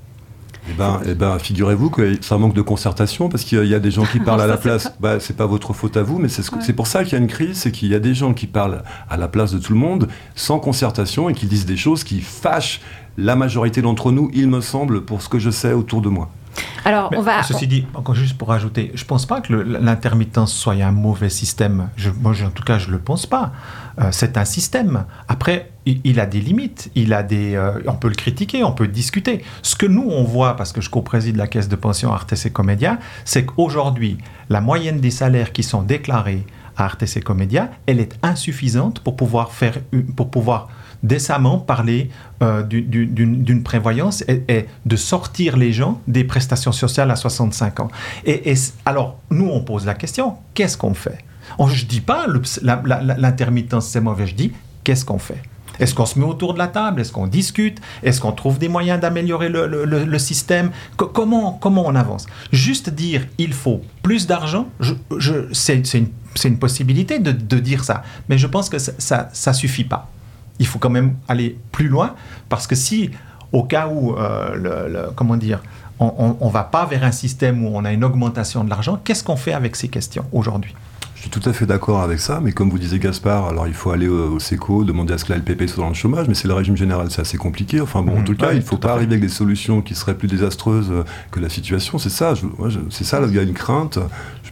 Eh 0.68 0.72
ben, 0.72 1.00
eh 1.06 1.14
ben 1.14 1.38
figurez-vous 1.38 1.90
que 1.90 2.22
ça 2.22 2.38
manque 2.38 2.54
de 2.54 2.62
concertation 2.62 3.28
parce 3.28 3.44
qu'il 3.44 3.66
y 3.66 3.74
a 3.74 3.80
des 3.80 3.90
gens 3.90 4.04
qui 4.04 4.18
parlent 4.20 4.40
à 4.40 4.46
la 4.46 4.56
place. 4.56 4.92
Bah, 4.98 5.20
c'est 5.20 5.36
pas 5.36 5.46
votre 5.46 5.72
faute 5.74 5.96
à 5.96 6.02
vous, 6.02 6.18
mais 6.18 6.28
c'est 6.28 6.72
pour 6.72 6.86
ça 6.86 7.04
qu'il 7.04 7.12
y 7.12 7.16
a 7.16 7.18
une 7.18 7.26
crise, 7.26 7.58
c'est 7.58 7.70
qu'il 7.70 7.88
y 7.88 7.94
a 7.94 8.00
des 8.00 8.14
gens 8.14 8.32
qui 8.32 8.46
parlent 8.46 8.82
à 9.10 9.16
la 9.16 9.28
place 9.28 9.52
de 9.52 9.58
tout 9.58 9.72
le 9.72 9.78
monde 9.78 10.08
sans 10.34 10.58
concertation 10.58 11.28
et 11.28 11.34
qui 11.34 11.46
disent 11.46 11.66
des 11.66 11.76
choses 11.76 12.02
qui 12.02 12.20
fâchent 12.20 12.80
la 13.16 13.36
majorité 13.36 13.82
d'entre 13.82 14.10
nous, 14.10 14.30
il 14.34 14.48
me 14.48 14.60
semble, 14.60 15.04
pour 15.04 15.22
ce 15.22 15.28
que 15.28 15.38
je 15.38 15.50
sais 15.50 15.72
autour 15.72 16.00
de 16.00 16.08
moi. 16.08 16.30
Alors, 16.84 17.10
on 17.16 17.22
va. 17.22 17.42
Ceci 17.42 17.66
dit, 17.66 17.86
encore 17.94 18.14
juste 18.14 18.36
pour 18.36 18.52
ajouter, 18.52 18.92
je 18.94 19.02
ne 19.02 19.06
pense 19.06 19.26
pas 19.26 19.40
que 19.40 19.52
l'intermittence 19.52 20.52
soit 20.52 20.74
un 20.74 20.92
mauvais 20.92 21.30
système. 21.30 21.88
Je, 21.96 22.10
moi, 22.10 22.32
en 22.44 22.50
tout 22.50 22.62
cas, 22.62 22.78
je 22.78 22.88
ne 22.88 22.92
le 22.92 22.98
pense 22.98 23.26
pas. 23.26 23.52
Euh, 23.98 24.08
c'est 24.10 24.36
un 24.36 24.44
système. 24.44 25.04
Après, 25.28 25.70
il, 25.86 26.20
a 26.20 26.26
des 26.26 26.40
limites. 26.40 26.90
Il 26.94 27.12
a 27.14 27.22
des. 27.22 27.54
Euh, 27.54 27.80
on 27.86 27.94
peut 27.94 28.08
le 28.08 28.14
critiquer, 28.14 28.64
on 28.64 28.72
peut 28.72 28.88
discuter. 28.88 29.44
Ce 29.62 29.76
que 29.76 29.86
nous 29.86 30.08
on 30.08 30.24
voit, 30.24 30.56
parce 30.56 30.72
que 30.72 30.80
je 30.80 30.90
co-préside 30.90 31.36
la 31.36 31.46
caisse 31.46 31.68
de 31.68 31.76
pension 31.76 32.12
Artes 32.12 32.34
et 32.44 32.50
Comédia, 32.50 32.98
c'est 33.24 33.46
qu'aujourd'hui, 33.46 34.18
la 34.50 34.60
moyenne 34.60 35.00
des 35.00 35.10
salaires 35.10 35.52
qui 35.52 35.62
sont 35.62 35.82
déclarés 35.82 36.44
à 36.76 36.84
Artes 36.84 37.16
et 37.16 37.20
Comédia, 37.20 37.70
elle 37.86 38.00
est 38.00 38.18
insuffisante 38.22 39.00
pour 39.00 39.16
pouvoir 39.16 39.52
faire, 39.52 39.78
pour 40.16 40.30
pouvoir 40.30 40.68
décemment 41.04 41.58
parler 41.58 42.10
euh, 42.42 42.62
d'une 42.64 43.62
prévoyance 43.62 44.24
et, 44.26 44.66
de 44.84 44.96
sortir 44.96 45.56
les 45.56 45.72
gens 45.72 46.00
des 46.08 46.24
prestations 46.24 46.72
sociales 46.72 47.10
à 47.10 47.16
65 47.16 47.80
ans. 47.80 47.88
Et, 48.24 48.54
alors, 48.84 49.18
nous, 49.30 49.48
on 49.48 49.60
pose 49.60 49.86
la 49.86 49.94
question, 49.94 50.34
qu'est-ce 50.54 50.76
qu'on 50.76 50.94
fait? 50.94 51.18
Je 51.58 51.84
ne 51.84 51.88
dis 51.88 52.00
pas 52.00 52.26
l'intermittence, 53.18 53.86
c'est 53.86 54.00
mauvais, 54.00 54.26
je 54.26 54.34
dis, 54.34 54.52
qu'est-ce 54.82 55.04
qu'on 55.04 55.18
fait? 55.18 55.40
Est-ce 55.78 55.94
qu'on 55.94 56.06
se 56.06 56.18
met 56.18 56.24
autour 56.24 56.54
de 56.54 56.58
la 56.58 56.68
table? 56.68 57.00
Est-ce 57.00 57.12
qu'on 57.12 57.26
discute? 57.26 57.80
Est-ce 58.02 58.20
qu'on 58.20 58.32
trouve 58.32 58.58
des 58.58 58.68
moyens 58.68 59.00
d'améliorer 59.00 59.48
le, 59.48 60.18
système? 60.18 60.70
Comment, 60.96 61.58
comment 61.60 61.84
on 61.84 61.94
avance? 61.96 62.26
Juste 62.52 62.90
dire 62.90 63.26
il 63.38 63.52
faut 63.52 63.82
plus 64.02 64.26
d'argent, 64.26 64.68
c'est 65.52 65.74
une, 65.94 66.06
une, 66.44 66.58
possibilité 66.58 67.18
de, 67.18 67.32
de, 67.32 67.58
dire 67.58 67.84
ça, 67.84 68.04
mais 68.28 68.38
je 68.38 68.46
pense 68.46 68.68
que 68.68 68.78
ça 68.78 69.30
ne 69.46 69.52
suffit 69.52 69.84
pas 69.84 70.13
il 70.58 70.66
faut 70.66 70.78
quand 70.78 70.90
même 70.90 71.16
aller 71.28 71.58
plus 71.72 71.88
loin 71.88 72.14
parce 72.48 72.66
que 72.66 72.74
si, 72.74 73.10
au 73.52 73.64
cas 73.64 73.88
où, 73.88 74.14
euh, 74.16 74.54
le, 74.88 75.10
comment 75.14 75.36
dire, 75.36 75.60
on 76.00 76.36
ne 76.40 76.50
va 76.50 76.64
pas 76.64 76.86
vers 76.86 77.04
un 77.04 77.12
système 77.12 77.64
où 77.64 77.70
on 77.72 77.84
a 77.84 77.92
une 77.92 78.04
augmentation 78.04 78.64
de 78.64 78.70
l'argent, 78.70 79.00
qu'est-ce 79.02 79.22
qu'on 79.22 79.36
fait 79.36 79.52
avec 79.52 79.76
ces 79.76 79.88
questions 79.88 80.24
aujourd'hui? 80.32 80.74
Je 81.24 81.30
suis 81.30 81.40
tout 81.40 81.48
à 81.48 81.54
fait 81.54 81.64
d'accord 81.64 82.02
avec 82.02 82.18
ça, 82.18 82.40
mais 82.42 82.52
comme 82.52 82.68
vous 82.68 82.78
disait 82.78 82.98
Gaspard, 82.98 83.48
alors 83.48 83.66
il 83.66 83.72
faut 83.72 83.92
aller 83.92 84.08
au, 84.08 84.38
SECO, 84.38 84.84
demander 84.84 85.14
à 85.14 85.18
ce 85.18 85.24
que 85.24 85.32
la 85.32 85.38
LPP 85.38 85.66
soit 85.66 85.82
dans 85.82 85.88
le 85.88 85.94
chômage, 85.94 86.28
mais 86.28 86.34
c'est 86.34 86.48
le 86.48 86.52
régime 86.52 86.76
général, 86.76 87.10
c'est 87.10 87.22
assez 87.22 87.38
compliqué. 87.38 87.80
Enfin 87.80 88.02
bon, 88.02 88.18
en 88.18 88.20
mmh. 88.20 88.24
tout 88.24 88.36
cas, 88.36 88.52
il 88.52 88.58
ne 88.58 88.62
faut 88.62 88.76
pas 88.76 88.92
arriver 88.92 89.12
avec 89.12 89.22
des 89.22 89.30
solutions 89.30 89.80
qui 89.80 89.94
seraient 89.94 90.18
plus 90.18 90.28
désastreuses 90.28 90.92
que 91.30 91.40
la 91.40 91.48
situation. 91.48 91.96
C'est 91.96 92.10
ça, 92.10 92.34
c'est 92.90 93.04
ça, 93.04 93.22
il 93.26 93.34
y 93.34 93.38
a 93.38 93.42
une 93.42 93.54
crainte. 93.54 93.98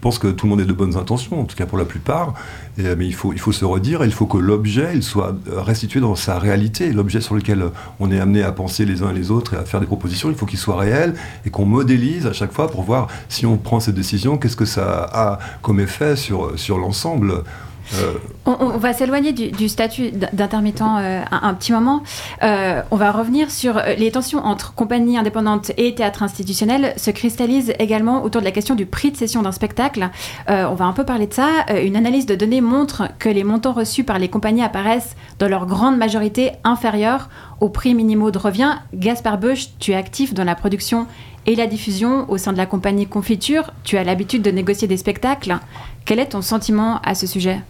Je 0.03 0.09
pense 0.09 0.19
que 0.19 0.27
tout 0.27 0.47
le 0.47 0.51
monde 0.51 0.61
a 0.61 0.65
de 0.65 0.73
bonnes 0.73 0.97
intentions, 0.97 1.41
en 1.41 1.45
tout 1.45 1.55
cas 1.55 1.65
pour 1.65 1.79
la 1.79 1.85
plupart. 1.85 2.35
Euh, 2.81 2.97
mais 2.99 3.07
il 3.07 3.15
faut, 3.15 3.33
se 3.37 3.65
redire, 3.65 4.05
il 4.05 4.11
faut 4.11 4.27
que 4.27 4.37
l'objet 4.37 5.01
soit 5.01 5.37
euh, 5.47 5.61
restitué 5.61 6.01
dans 6.01 6.17
sa 6.17 6.41
réalité. 6.41 6.93
L'objet 6.93 7.21
sur 7.21 7.37
lequel 7.37 7.67
on 8.01 8.11
est 8.11 8.19
amené 8.19 8.43
à 8.43 8.51
penser 8.51 8.85
les 8.85 9.05
uns 9.05 9.11
et 9.11 9.15
les 9.15 9.31
autres 9.31 9.55
et 9.55 9.59
à 9.59 9.65
faire 9.65 9.79
des 9.79 9.87
propositions, 9.87 10.29
il 10.29 10.35
faut 10.35 10.45
qu'il 10.45 10.59
soit 10.59 10.77
réel 10.77 11.15
et 11.47 11.51
qu'on 11.51 11.67
modélise 11.67 12.27
à 12.27 12.33
chaque 12.33 12.51
fois 12.51 12.69
pour 12.69 12.83
voir 12.83 13.07
si 13.29 13.47
on 13.47 13.57
prend 13.59 13.79
cette 13.79 13.95
décision, 13.95 14.39
qu'est-ce 14.39 14.57
que 14.57 14.65
ça 14.65 15.09
a 15.13 15.39
comme 15.63 15.79
effet 15.79 16.17
sur 16.17 16.79
l'ensemble. 16.79 17.45
Euh, 17.95 18.15
on, 18.47 18.79
va 18.79 18.93
s'éloigner 18.93 19.33
du, 19.33 19.69
statut 19.69 20.11
d'intermittent 20.11 20.83
euh, 20.83 21.23
un, 21.31 21.55
petit 21.55 21.73
moment. 21.73 22.03
Euh, 22.43 22.83
on 22.91 22.97
va 22.97 23.13
revenir 23.13 23.51
sur 23.51 23.81
les 23.99 24.11
tensions 24.11 24.45
entre 24.45 24.75
compagnies 24.75 25.19
indépendantes 25.19 25.73
et 25.77 25.95
théâtre 25.95 26.23
institutionnel 26.23 26.95
se 26.97 27.11
cristallisent 27.11 27.75
également 27.79 28.23
autour 28.25 28.41
de 28.41 28.47
la 28.47 28.53
question 28.53 28.75
du 28.75 28.87
prix 28.87 29.11
de 29.11 29.17
cession 29.17 29.43
d'un 29.43 29.53
spectacle. 29.53 30.09
on 30.49 30.75
va 30.75 30.85
un 30.87 30.93
peu 30.93 31.05
parler 31.05 31.27
de 31.27 31.35
ça. 31.35 31.65
une 31.83 31.97
analyse 31.97 32.27
de 32.27 32.35
données 32.35 32.61
montre 32.61 33.09
que 33.19 33.29
les 33.29 33.45
montants 33.45 33.73
reçus 33.73 34.05
par 34.05 34.19
les 34.19 34.29
compagnies 34.29 34.63
apparaissent 34.63 35.17
dans 35.39 35.49
leur 35.49 35.67
grande 35.67 35.97
majorité 35.97 36.53
inférieurs 36.65 37.29
aux 37.61 37.69
prix 37.69 37.95
minimaux 37.95 38.31
de 38.31 38.39
revient. 38.39 38.75
Gaspard 38.95 39.39
Beuch, 39.39 39.69
tu 39.79 39.93
es 39.93 39.95
actif 39.95 40.35
dans 40.35 40.45
la 40.45 40.55
production 40.55 41.07
et 41.47 41.55
la 41.55 41.67
diffusion 41.67 42.31
au 42.31 42.39
sein 42.39 42.53
de 42.53 42.59
la 42.59 42.67
compagnie 42.67 43.07
Confiture. 43.07 43.73
Tu 43.85 43.97
as 43.97 44.05
l'habitude 44.05 44.43
de 44.43 44.51
négocier 44.51 44.89
des 44.89 44.97
spectacles. 44.97 45.59
Quel 46.05 46.19
est 46.19 46.31
ton 46.31 46.43
sentiment 46.43 47.01
à 47.03 47.15
ce 47.15 47.27
sujet? 47.27 47.61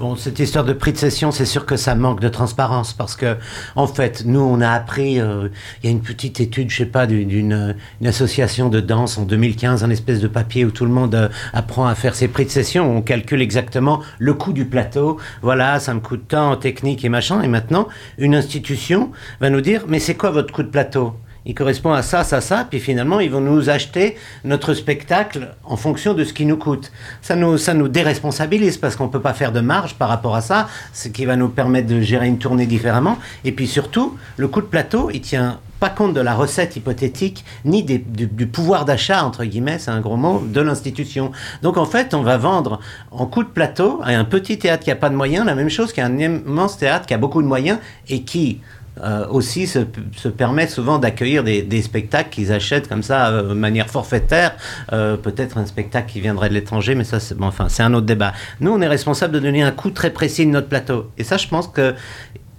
Bon, 0.00 0.16
cette 0.16 0.40
histoire 0.40 0.64
de 0.64 0.72
prix 0.72 0.92
de 0.92 0.98
session, 0.98 1.30
c'est 1.30 1.46
sûr 1.46 1.66
que 1.66 1.76
ça 1.76 1.94
manque 1.94 2.18
de 2.18 2.28
transparence 2.28 2.92
parce 2.92 3.14
que, 3.14 3.36
en 3.76 3.86
fait, 3.86 4.24
nous, 4.26 4.40
on 4.40 4.60
a 4.60 4.70
appris, 4.70 5.20
euh, 5.20 5.48
il 5.82 5.86
y 5.86 5.88
a 5.88 5.92
une 5.92 6.02
petite 6.02 6.40
étude, 6.40 6.68
je 6.68 6.78
sais 6.78 6.86
pas, 6.86 7.06
d'une 7.06 7.76
association 8.04 8.68
de 8.68 8.80
danse 8.80 9.18
en 9.18 9.22
2015, 9.22 9.84
un 9.84 9.90
espèce 9.90 10.18
de 10.18 10.26
papier 10.26 10.64
où 10.64 10.72
tout 10.72 10.84
le 10.84 10.90
monde 10.90 11.14
euh, 11.14 11.28
apprend 11.52 11.86
à 11.86 11.94
faire 11.94 12.16
ses 12.16 12.26
prix 12.26 12.44
de 12.44 12.50
session. 12.50 12.96
On 12.96 13.02
calcule 13.02 13.40
exactement 13.40 14.00
le 14.18 14.34
coût 14.34 14.52
du 14.52 14.64
plateau. 14.64 15.20
Voilà, 15.42 15.78
ça 15.78 15.94
me 15.94 16.00
coûte 16.00 16.26
tant 16.26 16.56
technique 16.56 17.04
et 17.04 17.08
machin. 17.08 17.40
Et 17.42 17.48
maintenant, 17.48 17.86
une 18.18 18.34
institution 18.34 19.12
va 19.40 19.48
nous 19.48 19.60
dire, 19.60 19.84
mais 19.86 20.00
c'est 20.00 20.16
quoi 20.16 20.32
votre 20.32 20.52
coût 20.52 20.64
de 20.64 20.70
plateau? 20.70 21.14
Il 21.46 21.54
correspond 21.54 21.92
à 21.92 22.02
ça, 22.02 22.24
ça, 22.24 22.40
ça, 22.40 22.66
puis 22.68 22.80
finalement, 22.80 23.20
ils 23.20 23.30
vont 23.30 23.40
nous 23.40 23.68
acheter 23.68 24.16
notre 24.44 24.74
spectacle 24.74 25.54
en 25.64 25.76
fonction 25.76 26.14
de 26.14 26.24
ce 26.24 26.32
qui 26.32 26.46
nous 26.46 26.56
coûte. 26.56 26.90
Ça 27.20 27.36
nous, 27.36 27.58
ça 27.58 27.74
nous 27.74 27.88
déresponsabilise 27.88 28.78
parce 28.78 28.96
qu'on 28.96 29.06
ne 29.06 29.10
peut 29.10 29.20
pas 29.20 29.34
faire 29.34 29.52
de 29.52 29.60
marge 29.60 29.94
par 29.94 30.08
rapport 30.08 30.34
à 30.34 30.40
ça, 30.40 30.68
ce 30.92 31.08
qui 31.08 31.26
va 31.26 31.36
nous 31.36 31.48
permettre 31.48 31.88
de 31.88 32.00
gérer 32.00 32.28
une 32.28 32.38
tournée 32.38 32.66
différemment. 32.66 33.18
Et 33.44 33.52
puis 33.52 33.66
surtout, 33.66 34.16
le 34.36 34.48
coût 34.48 34.62
de 34.62 34.66
plateau, 34.66 35.10
il 35.12 35.20
tient 35.20 35.58
pas 35.80 35.90
compte 35.90 36.14
de 36.14 36.20
la 36.20 36.34
recette 36.34 36.76
hypothétique, 36.76 37.44
ni 37.66 37.82
du, 37.82 38.46
pouvoir 38.46 38.86
d'achat, 38.86 39.22
entre 39.22 39.44
guillemets, 39.44 39.78
c'est 39.78 39.90
un 39.90 40.00
gros 40.00 40.16
mot, 40.16 40.42
de 40.46 40.60
l'institution. 40.62 41.30
Donc 41.62 41.76
en 41.76 41.84
fait, 41.84 42.14
on 42.14 42.22
va 42.22 42.38
vendre 42.38 42.80
en 43.10 43.26
coût 43.26 43.42
de 43.42 43.48
plateau 43.48 44.00
à 44.02 44.10
un 44.10 44.24
petit 44.24 44.58
théâtre 44.58 44.84
qui 44.84 44.90
n'a 44.90 44.96
pas 44.96 45.10
de 45.10 45.14
moyens, 45.14 45.44
la 45.44 45.54
même 45.54 45.68
chose 45.68 45.92
qu'un 45.92 46.16
immense 46.16 46.78
théâtre 46.78 47.04
qui 47.04 47.12
a 47.12 47.18
beaucoup 47.18 47.42
de 47.42 47.46
moyens 47.46 47.78
et 48.08 48.22
qui, 48.22 48.60
euh, 49.02 49.26
aussi 49.28 49.66
se, 49.66 49.80
se, 50.16 50.28
souvent 50.68 50.98
d'accueillir 50.98 51.42
des, 51.42 51.82
spectacles 51.82 52.30
qu'ils 52.30 52.52
achètent 52.52 52.88
comme 52.88 53.02
ça 53.02 53.28
euh, 53.28 53.48
de 53.48 53.54
manière 53.54 53.88
forfaitaire. 53.88 54.54
Euh, 54.92 55.16
peut-être 55.16 55.58
un 55.58 55.66
spectacle 55.66 56.12
qui 56.12 56.20
viendrait 56.20 56.48
de 56.48 56.54
l'étranger, 56.54 56.94
mais 56.94 57.02
ça, 57.02 57.18
c'est 57.18 57.34
bon, 57.34 57.46
enfin, 57.46 57.68
c'est 57.68 57.82
un 57.82 57.92
autre 57.92 58.06
débat. 58.06 58.32
Nous, 58.60 58.70
on 58.70 58.80
est 58.80 58.86
responsable 58.86 59.34
de 59.34 59.40
donner 59.40 59.62
un 59.62 59.72
coût 59.72 59.90
très 59.90 60.10
précis 60.10 60.46
de 60.46 60.50
notre 60.50 60.68
plateau. 60.68 61.10
Et 61.18 61.24
ça, 61.24 61.36
je 61.36 61.48
pense 61.48 61.66
que 61.66 61.94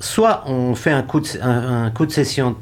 soit 0.01 0.43
on 0.47 0.75
fait 0.75 0.91
un 0.91 1.03
de, 1.03 1.27
un, 1.41 1.85
un 1.85 1.91
coût 1.91 2.05
de 2.05 2.11
session 2.11 2.55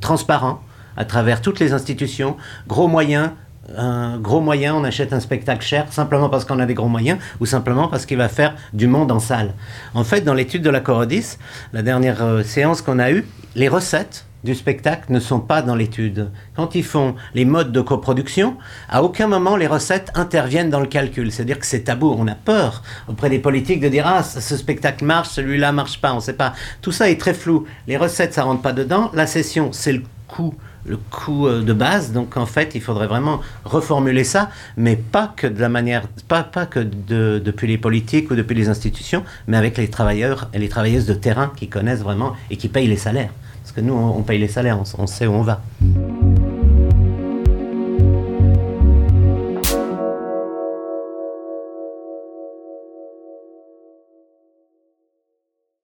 transparent 0.00 0.62
à 0.96 1.04
travers 1.04 1.42
toutes 1.42 1.58
les 1.58 1.72
institutions, 1.72 2.36
gros 2.68 2.86
moyens, 2.86 3.30
un 3.76 4.18
gros 4.18 4.40
moyen, 4.40 4.74
on 4.74 4.84
achète 4.84 5.12
un 5.12 5.20
spectacle 5.20 5.64
cher 5.64 5.92
simplement 5.92 6.28
parce 6.28 6.44
qu'on 6.44 6.58
a 6.58 6.66
des 6.66 6.74
gros 6.74 6.88
moyens 6.88 7.18
ou 7.40 7.46
simplement 7.46 7.88
parce 7.88 8.06
qu'il 8.06 8.18
va 8.18 8.28
faire 8.28 8.54
du 8.72 8.86
monde 8.86 9.12
en 9.12 9.20
salle. 9.20 9.54
En 9.94 10.04
fait, 10.04 10.22
dans 10.22 10.34
l'étude 10.34 10.62
de 10.62 10.70
la 10.70 10.80
Corodis, 10.80 11.38
la 11.72 11.82
dernière 11.82 12.22
euh, 12.22 12.42
séance 12.42 12.82
qu'on 12.82 12.98
a 12.98 13.10
eue, 13.10 13.26
les 13.54 13.68
recettes 13.68 14.24
du 14.44 14.54
spectacle 14.54 15.12
ne 15.12 15.18
sont 15.18 15.40
pas 15.40 15.62
dans 15.62 15.74
l'étude. 15.74 16.30
Quand 16.54 16.74
ils 16.74 16.84
font 16.84 17.16
les 17.34 17.44
modes 17.44 17.72
de 17.72 17.80
coproduction, 17.80 18.56
à 18.88 19.02
aucun 19.02 19.26
moment 19.26 19.56
les 19.56 19.66
recettes 19.66 20.10
interviennent 20.14 20.70
dans 20.70 20.80
le 20.80 20.86
calcul. 20.86 21.32
C'est-à-dire 21.32 21.58
que 21.58 21.66
c'est 21.66 21.84
tabou. 21.84 22.14
On 22.16 22.28
a 22.28 22.34
peur 22.34 22.82
auprès 23.08 23.30
des 23.30 23.40
politiques 23.40 23.80
de 23.80 23.88
dire 23.88 24.06
ah 24.06 24.22
ce 24.22 24.56
spectacle 24.56 25.04
marche, 25.04 25.28
celui-là 25.30 25.72
marche 25.72 26.00
pas. 26.00 26.12
On 26.12 26.16
ne 26.16 26.20
sait 26.20 26.34
pas. 26.34 26.54
Tout 26.82 26.92
ça 26.92 27.10
est 27.10 27.20
très 27.20 27.34
flou. 27.34 27.66
Les 27.88 27.96
recettes 27.96 28.34
ça 28.34 28.44
rentre 28.44 28.62
pas 28.62 28.72
dedans. 28.72 29.10
La 29.12 29.26
session 29.26 29.70
c'est 29.72 29.92
le 29.92 30.02
coût 30.28 30.54
le 30.86 30.96
coût 30.96 31.46
euh, 31.46 31.62
de 31.62 31.72
base. 31.72 32.12
Donc 32.12 32.36
en 32.36 32.46
fait, 32.46 32.74
il 32.74 32.80
faudrait 32.80 33.06
vraiment 33.06 33.40
reformuler 33.64 34.24
ça, 34.24 34.50
mais 34.76 34.96
pas 34.96 35.32
que 35.36 35.46
de 35.46 35.60
la 35.60 35.68
manière, 35.68 36.06
pas, 36.28 36.42
pas 36.42 36.66
que 36.66 36.80
de, 36.80 37.40
depuis 37.44 37.66
les 37.66 37.78
politiques 37.78 38.30
ou 38.30 38.34
depuis 38.34 38.54
les 38.54 38.68
institutions, 38.68 39.24
mais 39.46 39.56
avec 39.56 39.76
les 39.76 39.88
travailleurs 39.88 40.48
et 40.52 40.58
les 40.58 40.68
travailleuses 40.68 41.06
de 41.06 41.14
terrain 41.14 41.52
qui 41.56 41.68
connaissent 41.68 42.02
vraiment 42.02 42.34
et 42.50 42.56
qui 42.56 42.68
payent 42.68 42.88
les 42.88 42.96
salaires. 42.96 43.30
Parce 43.62 43.72
que 43.72 43.80
nous, 43.80 43.94
on, 43.94 44.22
paye 44.22 44.38
les 44.38 44.48
salaires, 44.48 44.78
on, 44.78 45.02
on 45.02 45.06
sait 45.06 45.26
où 45.26 45.32
on 45.32 45.42
va. 45.42 45.60